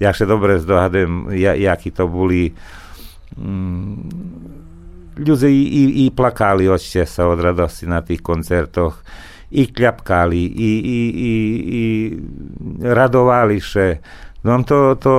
[0.00, 2.56] Ja še dobre zdohadujem, ja, jakí to boli
[3.36, 3.92] mm,
[5.20, 9.04] ľudia i, i, i plakali od sa od radosti na tých koncertoch,
[9.52, 11.32] i kľapkali, i, i, i,
[11.72, 11.84] i
[12.84, 14.00] radovali še.
[14.46, 15.14] No to, to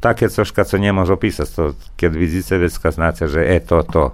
[0.00, 1.64] také troška, co nemôžu opísať, to,
[1.94, 4.04] keď vidíte vecka, znáte, že je to, to.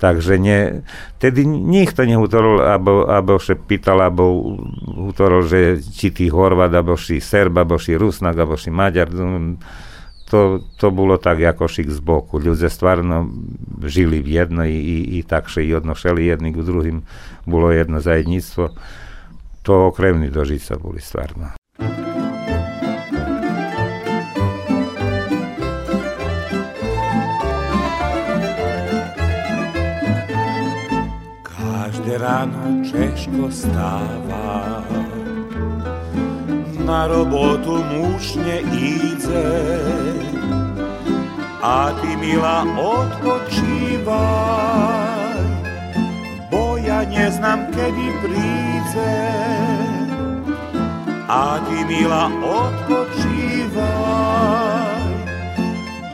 [0.00, 0.80] Takže nie,
[1.20, 4.56] tedy nikto nehutoril, abo, abo še pýtal, abo
[4.96, 9.12] hutoril, že či ty Horvat, abo si Serb, abo si Rusnak, abo si Maďar.
[10.32, 12.40] To, to bolo tak ako šik z boku.
[12.40, 13.28] Ľudia stvarno
[13.84, 17.04] žili v jedno i, i, i takže i odnošeli jedni k druhým.
[17.44, 18.72] Bolo jedno zajedníctvo.
[19.68, 21.59] To okremní dožica boli stvarno.
[32.20, 34.82] Rano češko stava
[36.86, 39.48] Na robotu muž ne ide.
[41.62, 44.10] A ti mila odpočivaj
[46.50, 49.16] Bo ja ne znam kedy príde.
[51.28, 53.80] A ti mila odpočivaj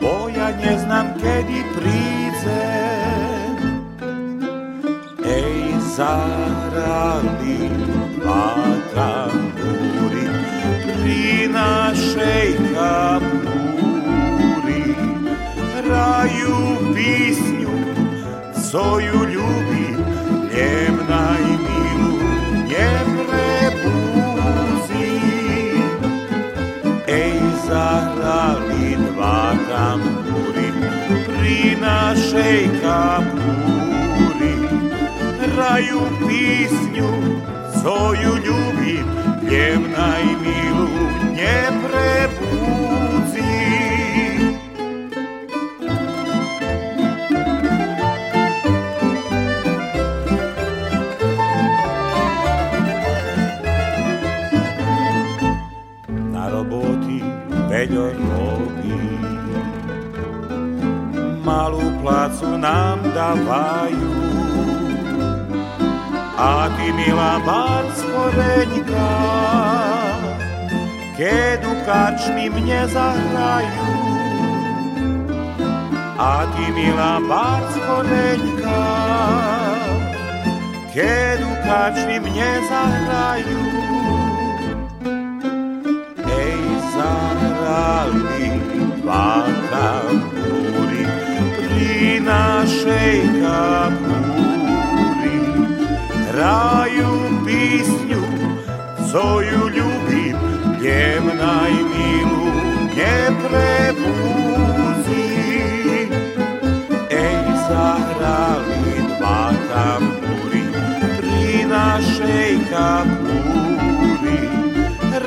[0.01, 3.06] Bo ja ne znam kedy príde
[5.97, 7.73] zaradi
[8.21, 10.29] vatra buri,
[11.01, 13.65] pri našej kapuri
[15.89, 16.57] raju
[16.93, 17.77] pisnju,
[18.69, 19.87] zoju ljubi,
[20.53, 20.97] njem
[21.65, 22.17] milu
[22.69, 25.09] njem rebuzi.
[27.07, 30.69] Ej, zaradi vatra buri,
[31.25, 33.76] pri našej kapuri,
[35.57, 37.41] hrajú písňu,
[37.81, 39.09] co ju ľúbim,
[39.49, 40.85] temná i milú
[41.33, 42.45] neprebudzi.
[56.29, 57.25] Na roboty
[57.65, 58.93] veľa robí,
[61.41, 64.26] malú plácu nám dávajú,
[66.37, 69.09] a ty, milá bár sporeňka,
[71.17, 73.89] keď u karčmy mne zahrajú.
[76.13, 78.85] A ty, milá bár sporeňka,
[80.93, 83.61] keď u karčmy mne zahrajú.
[86.21, 86.61] Ej,
[86.93, 88.61] zahrali
[89.01, 89.41] dva
[89.73, 91.01] kampúry
[91.57, 94.16] pri našej kapúri.
[96.37, 98.21] Raju pisnju,
[99.11, 100.37] co ljubim,
[100.83, 102.45] ljemna i milu
[102.97, 105.29] ne prebuzi.
[107.09, 110.63] Ej, zahrali dva tamburi,
[111.17, 114.49] tri našej kapuri.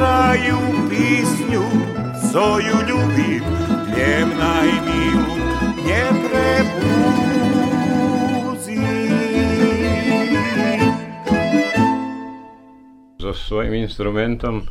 [0.01, 0.59] Raju
[0.91, 1.65] pisnju,
[2.33, 3.45] co ljubim,
[3.97, 5.37] ljemna i milu
[5.87, 7.10] ne.
[13.31, 14.67] So svojím instrumentom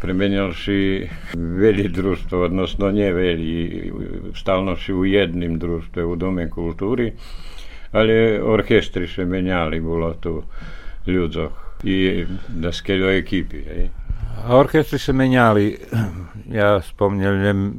[0.00, 1.04] premenilši
[1.36, 3.52] veľi društvo, odnosno nie veľi,
[4.32, 7.12] stalnoši u jednim društve, u Dome kulturi,
[7.92, 10.40] ali orkestri se menjali, bilo tu
[11.04, 13.60] ľudzoch i da skeľo ekipi.
[13.68, 13.84] Hej.
[14.48, 15.12] A orkestry se
[16.48, 17.76] ja spomnem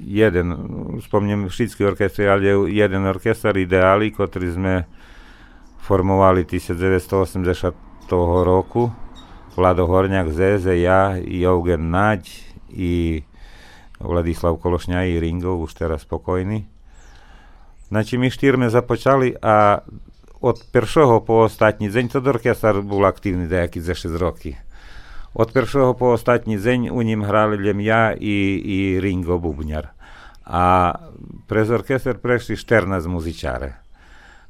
[0.00, 0.56] jeden,
[1.04, 4.74] spomnem všetky orkestry, ale jeden orkestar Ideali, ktorý sme
[5.84, 8.08] formovali 1980
[8.48, 9.05] roku.
[9.56, 12.28] Vlado Horňák, Zeze, ja, Eugen Naď
[12.68, 13.24] i
[13.96, 16.68] Vladislav Kološňa i Ringo, už teraz spokojný.
[17.88, 19.80] Znači my štyrme započali a
[20.44, 24.60] od prvého po ostatní deň, to orkestar bol aktívny nejaký za 6 roky.
[25.32, 29.96] Od prvého po ostatní deň u ním hrali len ja i, i Ringo Bubňar.
[30.44, 30.92] A
[31.48, 33.85] prez orkester prešli 14 muzičare.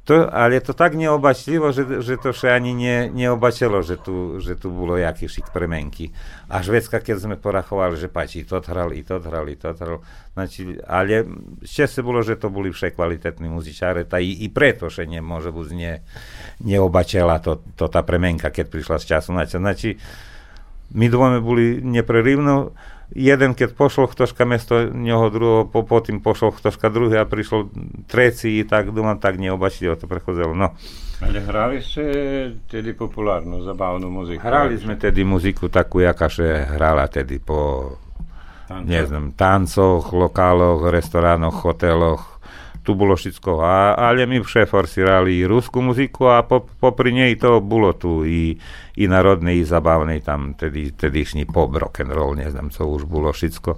[0.06, 4.54] To, ale to tak neobačlivo, že, že to še ani ne, neobačilo, že tu, že
[4.54, 6.14] tu bolo jaký šik premenky.
[6.46, 10.06] A švedska, keď sme porachovali, že pači, to hral, i to hral, i to hral.
[10.38, 11.26] Znači, ale
[11.66, 15.70] šťastie bolo, že to boli vše kvalitetní muzičáre, ta i, i preto, že nemôže byť
[15.74, 15.98] ne,
[16.62, 19.58] neobačela to, to tá premenka, keď prišla z času na čas.
[19.58, 19.98] Znači,
[20.94, 22.78] my dvome boli neprerivno,
[23.14, 27.70] jeden keď pošol ktožka mesto neho druhého, po, po tým pošol ktožka druhý a prišlo
[28.10, 30.56] treci i tak doma tak neobačlivo to prechodzelo.
[30.56, 30.74] No.
[31.22, 32.04] Ale hrali ste
[32.68, 34.42] tedy populárnu, zabavnú muziku?
[34.42, 37.94] Hrali sme tedy muziku takú, jaká še hrala tedy po
[38.66, 38.90] Tanco.
[38.90, 42.35] ne znam, tancoch, lokáloch, restoránoch, hoteloch,
[42.86, 43.58] tu bolo všetko.
[43.58, 48.22] A, ale my vše forsirali i ruskú muziku a po, popri nej to bolo tu
[48.22, 48.54] i,
[48.94, 53.10] i národné, i zabavné, tam tedy, tedyšní pop, rock and roll, ne znam, co už
[53.10, 53.74] bolo všetko.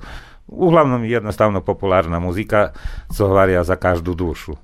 [0.49, 2.77] Uglavnom jednostavno populárna muzika,
[3.09, 4.61] co hovoria za každú dušu.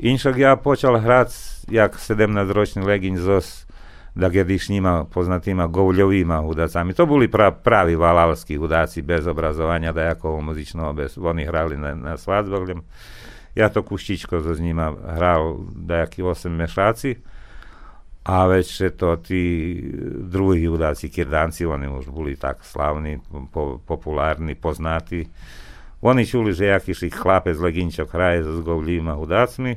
[0.00, 1.32] Inšak ja počal hrať,
[1.68, 3.68] jak 17-ročný legin zos
[4.14, 6.92] da kedišnjima poznatima govljovima udacami.
[6.92, 10.54] To boli pra, pravi valalski udaci bez obrazovanja, da jako
[10.94, 12.82] bez, oni hrali na, na svadbovljem.
[13.54, 17.16] Ja to kuščičko so s njima hral dajaki osam mešaci,
[18.24, 19.42] a već to ti
[20.30, 23.18] drugi udaci, kirdanci, oni už boli tak slavni,
[23.52, 25.24] po, popularni, poznati.
[26.00, 29.76] Oni čuli, že jakiš chlapec Leginčok hraje so zgovljima udacmi,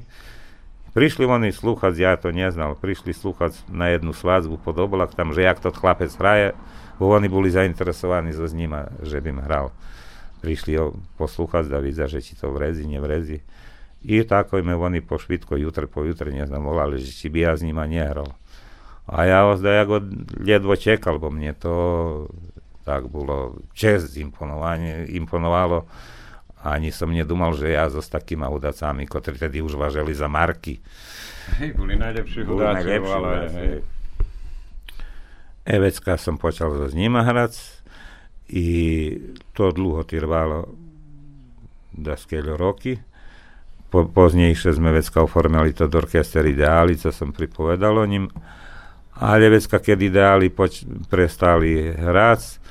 [0.93, 5.41] Prišli oni sluchať, ja to neznal, prišli sluchať na jednu svadbu pod oblak, tam, že
[5.41, 6.53] jak to chlapec hraje,
[7.01, 9.73] bo oni boli zainteresovaní so s nima, že by im hral.
[10.43, 13.39] Prišli ho poslúchať, da vidza, že či to vrezi, nevrezi.
[14.03, 17.47] I tako me oni po švitko jutre po jutre, ne znam, volali, že či bi
[17.47, 18.27] ja s njima nehral.
[19.07, 20.03] A ja da ja go
[20.43, 21.73] ljedvo čekal, bo mne to
[22.83, 25.87] tak bolo čest imponovanie, imponovalo
[26.63, 30.79] ani som nedúmal, že ja so s takými hudacami, ktorí tedy už vážili za marky.
[31.59, 33.75] Hej, boli najlepší Boli hudáci, najlepší ale hej.
[35.67, 37.59] Evecka som počal so s nima hrať
[38.53, 38.67] i
[39.57, 40.69] to dlho trvalo
[41.89, 43.01] da skeľo roky.
[43.89, 48.29] Po, poznejšie sme vecka oformili to do orkester Ideáli, co som pripovedal o ním.
[49.17, 52.61] Ale vecka, keď Ideáli poč- prestali hrať,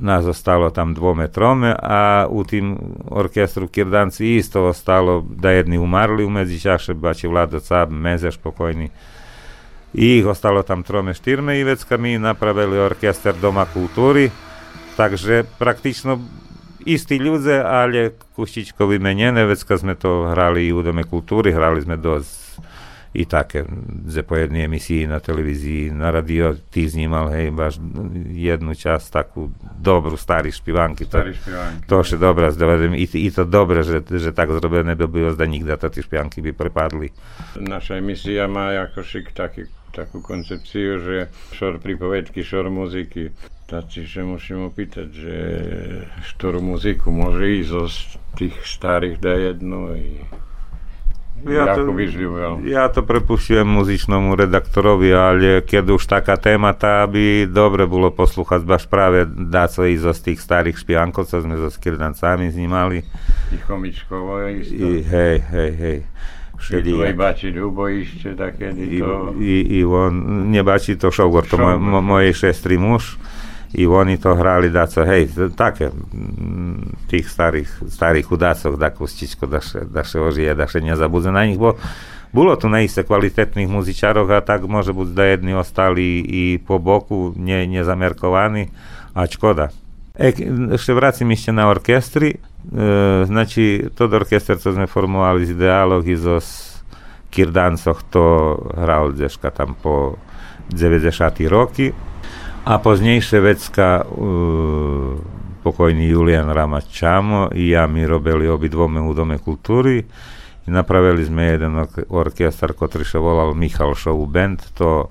[0.00, 2.76] nás ostalo tam dvome, trome a u tým
[3.08, 8.88] orkestru Kirdanci isto ostalo da jedni umarli umeđu čaše, bači Vlado Cab, Mezeš pokojni.
[9.94, 14.30] I ih ostalo tam trome, štyrme i vecka mi napravili orkester Doma kulturi,
[14.96, 16.20] takže praktično
[16.82, 21.96] isti ľudze, ale kuščičko vymenjene, vecka sme to hrali i u Dome kulturi, hrali sme
[21.96, 22.18] do
[23.12, 23.68] i také,
[24.08, 27.76] že po jednej emisii na televízii, na radio, ty znímal, hej, baš
[28.32, 31.04] jednu časť takú dobrú starý špivanky.
[31.04, 31.84] Starý špivanky.
[31.92, 32.48] To je dobré,
[32.96, 36.40] i, i to dobre, že, že tak zrobené by bylo, zda nikda to tie špivanky
[36.40, 37.12] by prepadli.
[37.60, 41.16] Naša emisia má ako šik taký, takú koncepciu, že
[41.52, 43.30] šor pripovedky, šor muziky.
[43.68, 45.36] Takže musím opýtať, že
[46.36, 47.84] ktorú muziku môže ísť zo
[48.36, 50.20] tých starých da jednu i
[51.42, 51.90] ja to.
[52.62, 58.62] Ja to prepušťujem muzičnému redaktorovi, ale keď už taká téma, tá by dobre bolo poslúchať
[58.62, 63.02] baš práve dáco i zo z tých starých špiankov, co sme so skirdancami znímali.
[63.50, 64.86] I chomičkovo isto.
[64.86, 65.98] I, hej, hej, hej.
[66.62, 67.10] Všeli.
[67.10, 69.34] I bači Ľubojište, takedy to...
[69.42, 73.18] I, i, on, nebači to Šogor, to moj, mojej šestri muž.
[73.72, 75.88] I oni to hrali daco, hej, také,
[77.08, 81.48] tých starých, starých chudácov, da kustičko, da še, da še ožije, da še nezabudze na
[81.48, 81.80] nich, bo
[82.36, 87.32] bolo tu naiste kvalitetných muzičarov a tak môže byť, da jedni ostali i po boku,
[87.36, 88.68] ne, nezamerkovaní,
[89.16, 89.72] a škoda.
[90.16, 90.36] E,
[90.76, 92.36] ešte vracím ešte na orkestri,
[93.26, 96.38] znači, to orkester, co sme formovali z ideálov i zo
[97.30, 100.14] Kirdancoch, to hral Deška tam po
[100.70, 101.48] 90.
[101.50, 101.90] roky,
[102.62, 105.18] a poznejšie vecka uh,
[105.66, 110.06] pokojný Julian Ramač Čamo i ja mi robili obidvome u Dome kultúry.
[110.62, 111.74] I napravili sme jeden
[112.06, 115.10] orkestar, ktorý sa volal Michal Show Band, to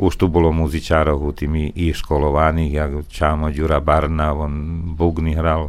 [0.00, 1.32] už tu bolo muzičárov u
[1.76, 5.68] i školovaných, jak Čamo, Ďura Barna, on bugny hral,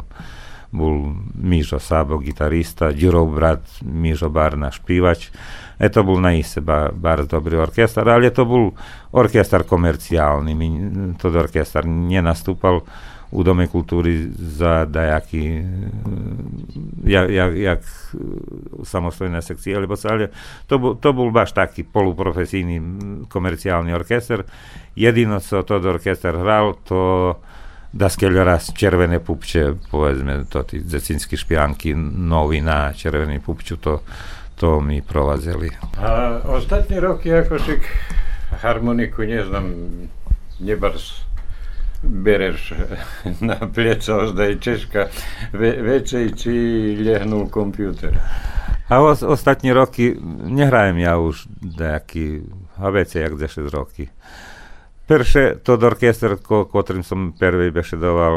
[0.70, 5.34] bol Mižo Sabo, gitarista, Ďurov brat, Mižo Barna, špívač.
[5.80, 8.70] E to bol naiste ba, bar dobrý orkestar, ale to bol
[9.10, 10.52] orkestar komerciálny.
[10.54, 10.68] My,
[11.18, 12.86] to orkestar nenastúpal
[13.30, 15.62] u Dome kultúry za dajaký
[17.06, 17.80] jak, jak, jak
[18.82, 20.34] samostojné sekcie, lebo ale
[20.66, 22.76] to, bol, to bol baš taký poluprofesijný
[23.30, 24.42] komerciálny orkester.
[24.98, 27.36] Jedino, co to orkester hral, to
[27.92, 28.08] da
[28.44, 34.00] raz červené pupče, povedzme, to tí decinskí špianky, noví na červený pupču, to
[34.60, 35.70] to mi provadzeli.
[35.96, 37.80] A ostatní roky ako však
[38.60, 39.72] harmoniku neznám,
[40.60, 41.24] nebars
[42.02, 42.72] bereš
[43.48, 45.08] na pleco, zdaj Češka,
[45.52, 46.52] ve, večej či
[47.00, 48.12] lehnul počítač.
[48.90, 52.44] A os, ostatní roky nehrajem ja už nejaký,
[52.76, 54.10] a veci jak 10 roky.
[55.10, 58.36] Perše to orkester, ko, ktorým som prvý bešedoval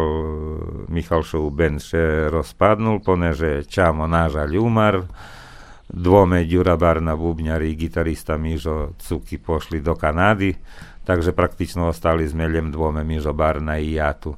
[0.90, 5.06] Michalšovu band, še rozpadnul, poneže Čamo náža umar,
[5.86, 10.58] dvome Ďura Barna, bubňari, gitarista Mižo Cuky pošli do Kanady,
[11.06, 14.34] takže praktično ostali sme len dvome Mižo Barna i ja tu.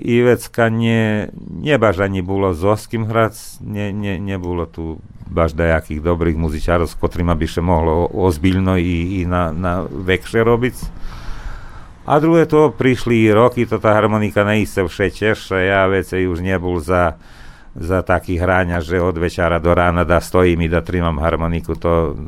[0.00, 4.96] I vecka nie, nie baš ani bolo s kým hrať, nie, nie, nebolo tu
[5.28, 10.96] baš dajakých dobrých muzičárov, s ktorými by sa mohlo ozbiľno i, i na, na robiť.
[12.08, 16.80] A druhé to prišli roky, to tá harmonika neiste vše teša, ja vece už nebol
[16.80, 17.20] za
[17.70, 22.18] za taký hráňa, že od večera do rána da stojím i da trimam harmoniku, to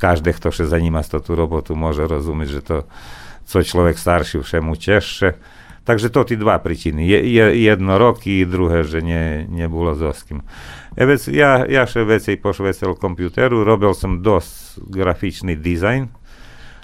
[0.00, 2.76] každý, kto sa zaníma z tú robotu, môže rozumieť, že to,
[3.44, 5.36] co človek starší všemu teše.
[5.84, 7.04] Takže to tí dva príčiny.
[7.04, 10.44] Je, je, jedno roky, druhé, že nie, nebolo so s kým.
[10.96, 16.08] E vec, ja, ja še vecej pošvecel kompjuteru, robil som dosť grafičný dizajn,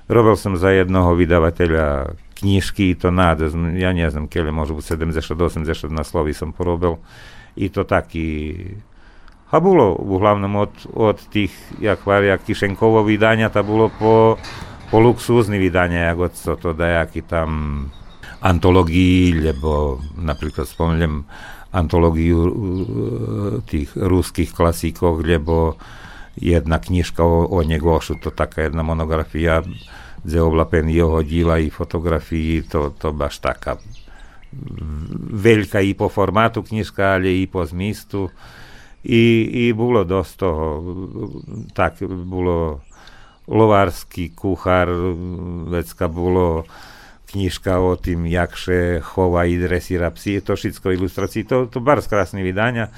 [0.09, 3.49] robil som za jednoho vydavateľa knižky, to náde,
[3.81, 7.01] ja ne znam, kele može biti 70-80 naslovi som porobil.
[7.57, 8.55] I to taký
[9.47, 14.35] a bolo uglavnom od, od tých, jak varia Kišenkovo vydania, to bolo po,
[14.91, 17.51] po luxúzny vydania, jak od to, to dajaký tam
[18.43, 21.23] antológií, lebo napríklad spomeniem
[21.71, 22.51] antológiu uh,
[23.71, 25.79] tých ruských klasíkov, lebo
[26.37, 29.65] jedna knižka o, o Negošu, to taká jedna monografia,
[30.25, 33.81] kde oblapen jeho díla i fotografií, to, to baš taká
[35.37, 38.31] veľká i po formátu knižka, ale i po zmístu.
[39.07, 40.65] I, i bolo dosť toho,
[41.79, 42.83] tak bolo
[43.47, 44.91] lovársky kuchár,
[45.71, 46.67] vecka bolo
[47.31, 52.43] knižka o tým, jakže chova i dresíra psi, to všetko ilustrácií, to, to bar krásne
[52.43, 52.91] vydania.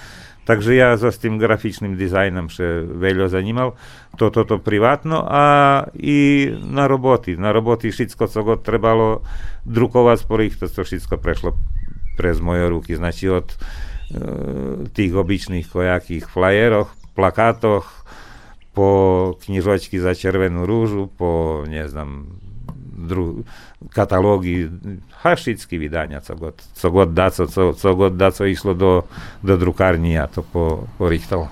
[0.48, 3.76] Takže ja so s tým grafičným dizajnom še veľa zanímal.
[4.16, 5.44] To, toto privátno a
[5.92, 7.36] i na roboty.
[7.36, 9.20] Na roboty všetko, co go trebalo
[9.68, 11.52] drukovať sporých, to, to všetko prešlo
[12.16, 12.96] prez moje ruky.
[12.96, 13.56] Znači od e,
[14.88, 18.08] tých obyčných kojakých flajeroch, plakátoch,
[18.72, 18.88] po
[19.44, 22.24] knižočky za červenú rúžu, po, neznám,
[22.98, 23.44] dru,
[23.90, 24.70] katalógy,
[25.22, 29.04] hašicky vydania, co god, co god da, co, co, co god da, co išlo do,
[29.42, 31.48] do drukarni, ja to po, porichtal.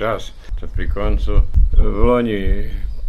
[0.00, 0.32] Čas.
[0.56, 1.44] To pri koncu
[1.76, 2.40] v Loni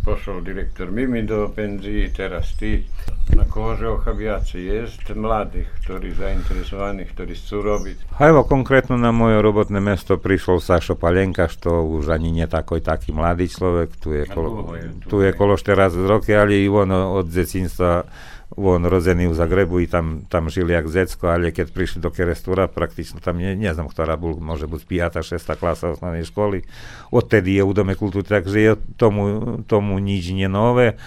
[0.04, 2.84] pošol direktor Mimi do penzii, teraz ty.
[3.32, 7.98] Na Kožocha viac jest mladých, ktorí zainteresovaní, ktorí chcú robiť.
[8.20, 12.84] A evo konkrétno na moje robotné mesto prišiel Sašo Palenka, što už ani nie takoj
[12.84, 16.68] taký mladý človek, tu je, kolo, je tu, tu je kolo 14 roky, ale i
[16.68, 18.04] on od zecinstva
[18.60, 22.68] on rozený v Zagrebu i tam, tam žil jak zecko, ale keď prišli do Kerestura,
[22.68, 24.82] praktično tam ne, ne znam ktorá bol, môže byť
[25.24, 25.40] 5.
[25.40, 25.56] 6.
[25.56, 26.68] klasa osnovnej školy,
[27.16, 31.00] odtedy je u Dome kultúry, takže je tomu, tomu nič nové.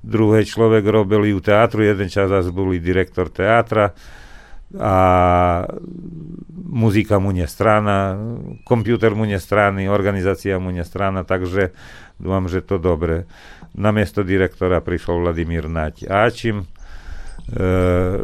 [0.00, 3.92] Druhý človek robil i u teatru, jeden čas zase bol direktor teatra
[4.76, 4.94] a
[6.70, 8.14] muzika mu nie strana,
[8.62, 11.74] kompjuter mu nie strany, organizácia mu nie strana, takže
[12.22, 13.26] dúfam, že to dobre.
[13.74, 16.79] Na miesto direktora prišiel Vladimír Nať Áčim, e,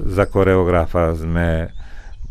[0.07, 1.69] za koreografa sme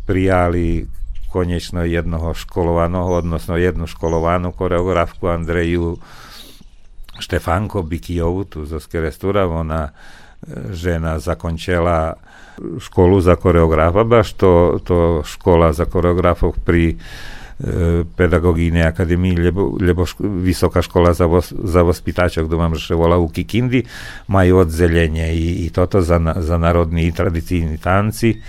[0.06, 0.88] prijali
[1.36, 5.98] konečno jednoho školovaného, odnosno jednu školovanú koreografku Andreju
[7.20, 9.92] Štefanko Bikijovu, tu zo Skerestura, ona e,
[10.72, 12.14] žena zakončila
[12.80, 16.96] školu za koreografa, baš to, to škola za koreografov pri e,
[18.20, 23.16] pedagogijnej akademii, lebo, lebo šk- vysoká škola za, vos, za vospitačov, kto mám že volá
[23.16, 23.88] u Kikindi,
[24.28, 28.44] majú odzelenie i, i toto za, za národní i tradicijní tanci.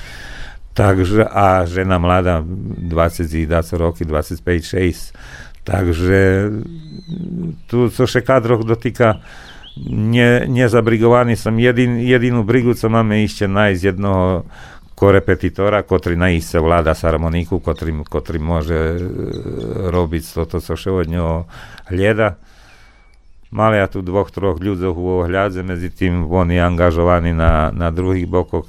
[0.76, 5.14] Takže, a žena mladá, 20 i 20 roky, 25-6,
[5.64, 6.50] takže
[7.70, 9.22] tu co še kadroch dotyka,
[9.86, 11.52] nie, nezabrigovaný som.
[11.56, 14.48] Jedin, jedinú brigu, co máme ešte nájsť jednoho
[14.96, 19.00] korepetitora, ktorý naiste vláda s harmoniku, ktorý, ktorý môže e,
[19.92, 21.44] robiť toto, co še od neho
[21.92, 22.40] hľada.
[23.52, 26.58] Mali ja tu dvoch, troch ľudí u ohľadze, medzi tým on je
[27.30, 28.66] na, na druhých bokoch.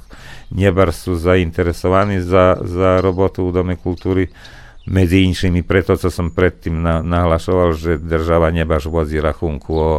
[0.51, 4.27] Nebar sú zainteresovaní za, za robotu v Dome kultúry.
[4.87, 9.93] Medzi inšími, preto, co som predtým na, nahlašoval, že država nebaž vozí rachunku o,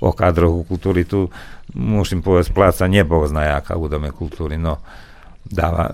[0.00, 1.08] o kadroch kultúry.
[1.08, 1.24] Tu
[1.72, 4.60] musím povedať, pláca nebol znajaká u Dome kultúry.
[4.60, 4.84] No,
[5.44, 5.92] dáva,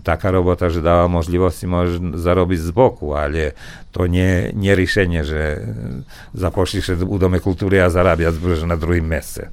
[0.00, 3.52] taká robota, že dáva možlivosti, môže zarobiť z boku, ale
[3.92, 5.40] to nie, nie riešenie, že
[6.32, 9.52] započíš u Dome kultúry a zarábiať na druhým meste.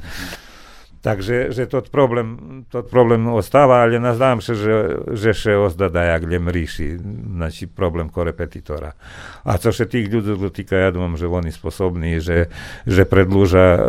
[1.05, 6.25] Takže že tot problem, tot problem ostáva, ale nazdám sa, že, že še ozdada jak
[6.25, 6.97] ljem ríši,
[7.37, 8.97] znači problem korepetitora.
[9.45, 12.49] A co še tých ľudí dotýka, ja dúfam, že oni sposobní, že,
[12.89, 13.79] že predlúža e,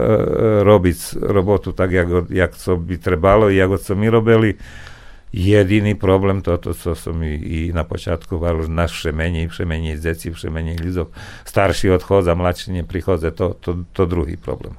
[0.60, 4.60] robiť robotu tak, jak, jak co by trebalo, jak co my robili.
[5.36, 10.32] Jediný problém, toto, co som i, i na počiatku hovoril, že nás všemení, všemení deti,
[10.32, 11.12] všemení ľudí.
[11.44, 14.72] Starší odchádza, mladší neprichádza, to, to, to druhý problém.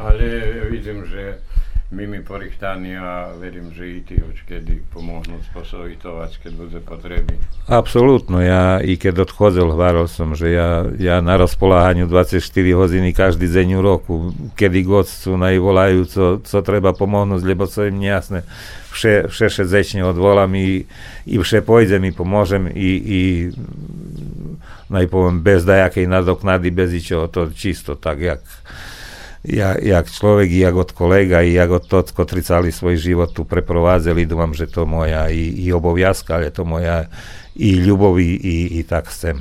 [0.00, 0.24] Ale
[0.72, 1.44] vidím, že
[1.88, 7.40] mimi porichtaní a verím, že i ty odkedy pomôžu spôsobitovať, keď bude potreby.
[7.64, 12.44] Apsolutno, ja i keď odchádzal, hovoril som, že ja, ja na rozpoláhaniu 24
[12.76, 14.14] hodiny každý deň v roku,
[14.52, 18.44] kedy godcu najvolajú, co, co treba pomôcť, lebo co im nejasné.
[18.92, 20.84] Vše, vše šedzečne odvolám i,
[21.24, 23.20] i vše pôjdem i pomôžem i, i
[24.92, 28.42] najpoviem bez dajakej nadoknady, bez ničoho, to čisto tak, jak,
[29.48, 33.48] jak, jak človek, jak od kolega, i jak od tot, ktorí celý svoj život tu
[33.48, 37.08] preprovádzali, dúfam, že to moja i, i oboviazka, ale to moja
[37.56, 39.40] i ľubov, i, i, i tak chcem.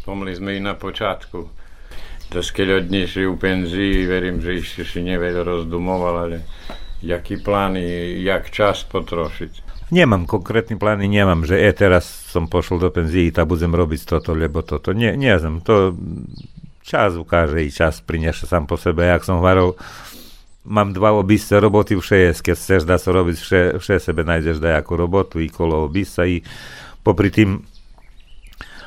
[0.00, 1.62] Spomli sme i na počiatku.
[2.32, 6.36] Doskedy odniesli u penzii, verím, že ešte si neveľa rozdumoval, ale
[7.04, 7.76] jaký plán
[8.22, 9.74] jak čas potrošiť.
[9.92, 14.32] Nemám konkrétny plány, nemám, že e, teraz som pošol do penzii, tak budem robiť toto,
[14.32, 14.96] lebo toto.
[14.96, 15.92] Nie, nie znam, to
[16.82, 19.06] čas ukáže i čas priniesie sám po sebe.
[19.06, 19.78] Jak som hovoril,
[20.62, 24.94] Mám dva obisce roboty vše jest, keď chceš dať robiť vše, vše sebe nájdeš dajakú
[24.94, 26.38] robotu i kolo obisa i
[27.02, 27.66] popri tým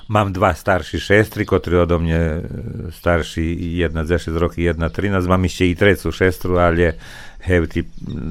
[0.07, 2.39] mám dva starší šestri, ktorí odo mne e,
[2.95, 6.95] starší, jedna za 6 roky, jedna 13, mám ešte i trecu šestru, ale
[7.43, 7.83] hev tí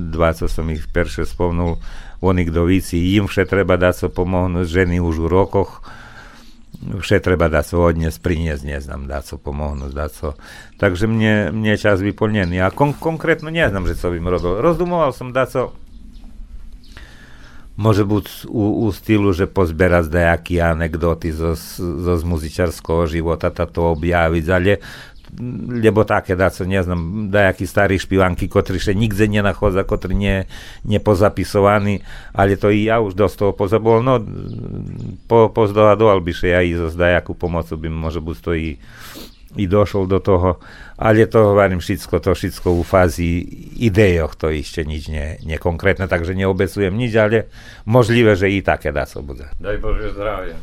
[0.08, 1.76] dva, co som ich perše spomnul,
[2.24, 5.84] oni kdo víci, im vše treba dať so pomohnúť, ženy už v rokoch,
[6.84, 10.30] vše treba dať so odnes, priniesť, neznám, dať so pomohnúť, dať so.
[10.76, 12.60] Takže mne, mne čas vyplnený.
[12.60, 14.60] A kon, konkrétno neznám, že co bym robil.
[14.60, 15.64] Rozdumoval som dať so
[17.74, 23.98] Môže byť u, u stylu, že pozberať dajaké anekdoty zo, zo z muzičarského života, to
[23.98, 24.78] objaviť, ale
[25.68, 30.36] lebo také dá co neznam, dajakí starí špivanky, ktorí še nikde nenachodza, ktorí nie,
[30.86, 32.04] nepozapisovaní,
[32.36, 34.22] ale to i ja už dosť toho pozabol, no
[35.26, 38.78] po, pozdohadoval by ja i zo dajakú pomocu by môže byť to i,
[39.58, 40.62] i došol do toho,
[40.94, 43.42] ale to hovorím všetko, to všetko u fázi
[43.82, 47.50] idejoch, to ešte nič nie, nie konkrétne, takže neobecujem nič, ale
[47.88, 49.50] možlivé, že i také dá co bude.
[49.58, 50.54] Daj Bože zdravie.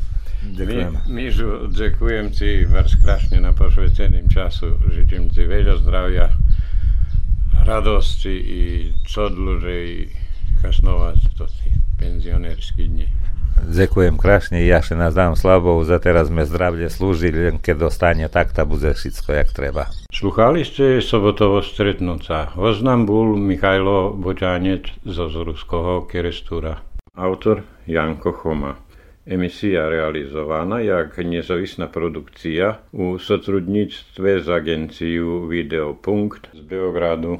[0.42, 0.92] Ďakujem.
[1.06, 4.74] Mi, Mižu, ďakujem ti vás krásne na posveteným času.
[4.90, 6.34] Žitím ti veľa zdravia,
[7.62, 8.62] radosti i
[9.06, 9.86] co dlhšej
[10.62, 11.70] kasnovať to ti
[12.02, 13.06] penzionerskí dni.
[13.62, 18.26] Ďakujem krásne, ja še nás dám slabou, za teraz sme zdravne slúžili, len keď dostane
[18.26, 19.92] tak, to bude všetko jak treba.
[20.10, 22.50] Sluchali ste sobotovo stretnúca.
[22.58, 26.82] Oznam bol Michajlo Boťánec zo Zruského kerestúra.
[27.14, 28.80] Autor Janko Choma.
[29.26, 37.38] Emisja realizowana jak niezawisna produkcja u sotrudnictwie z agencją Videopunkt z Beogradu.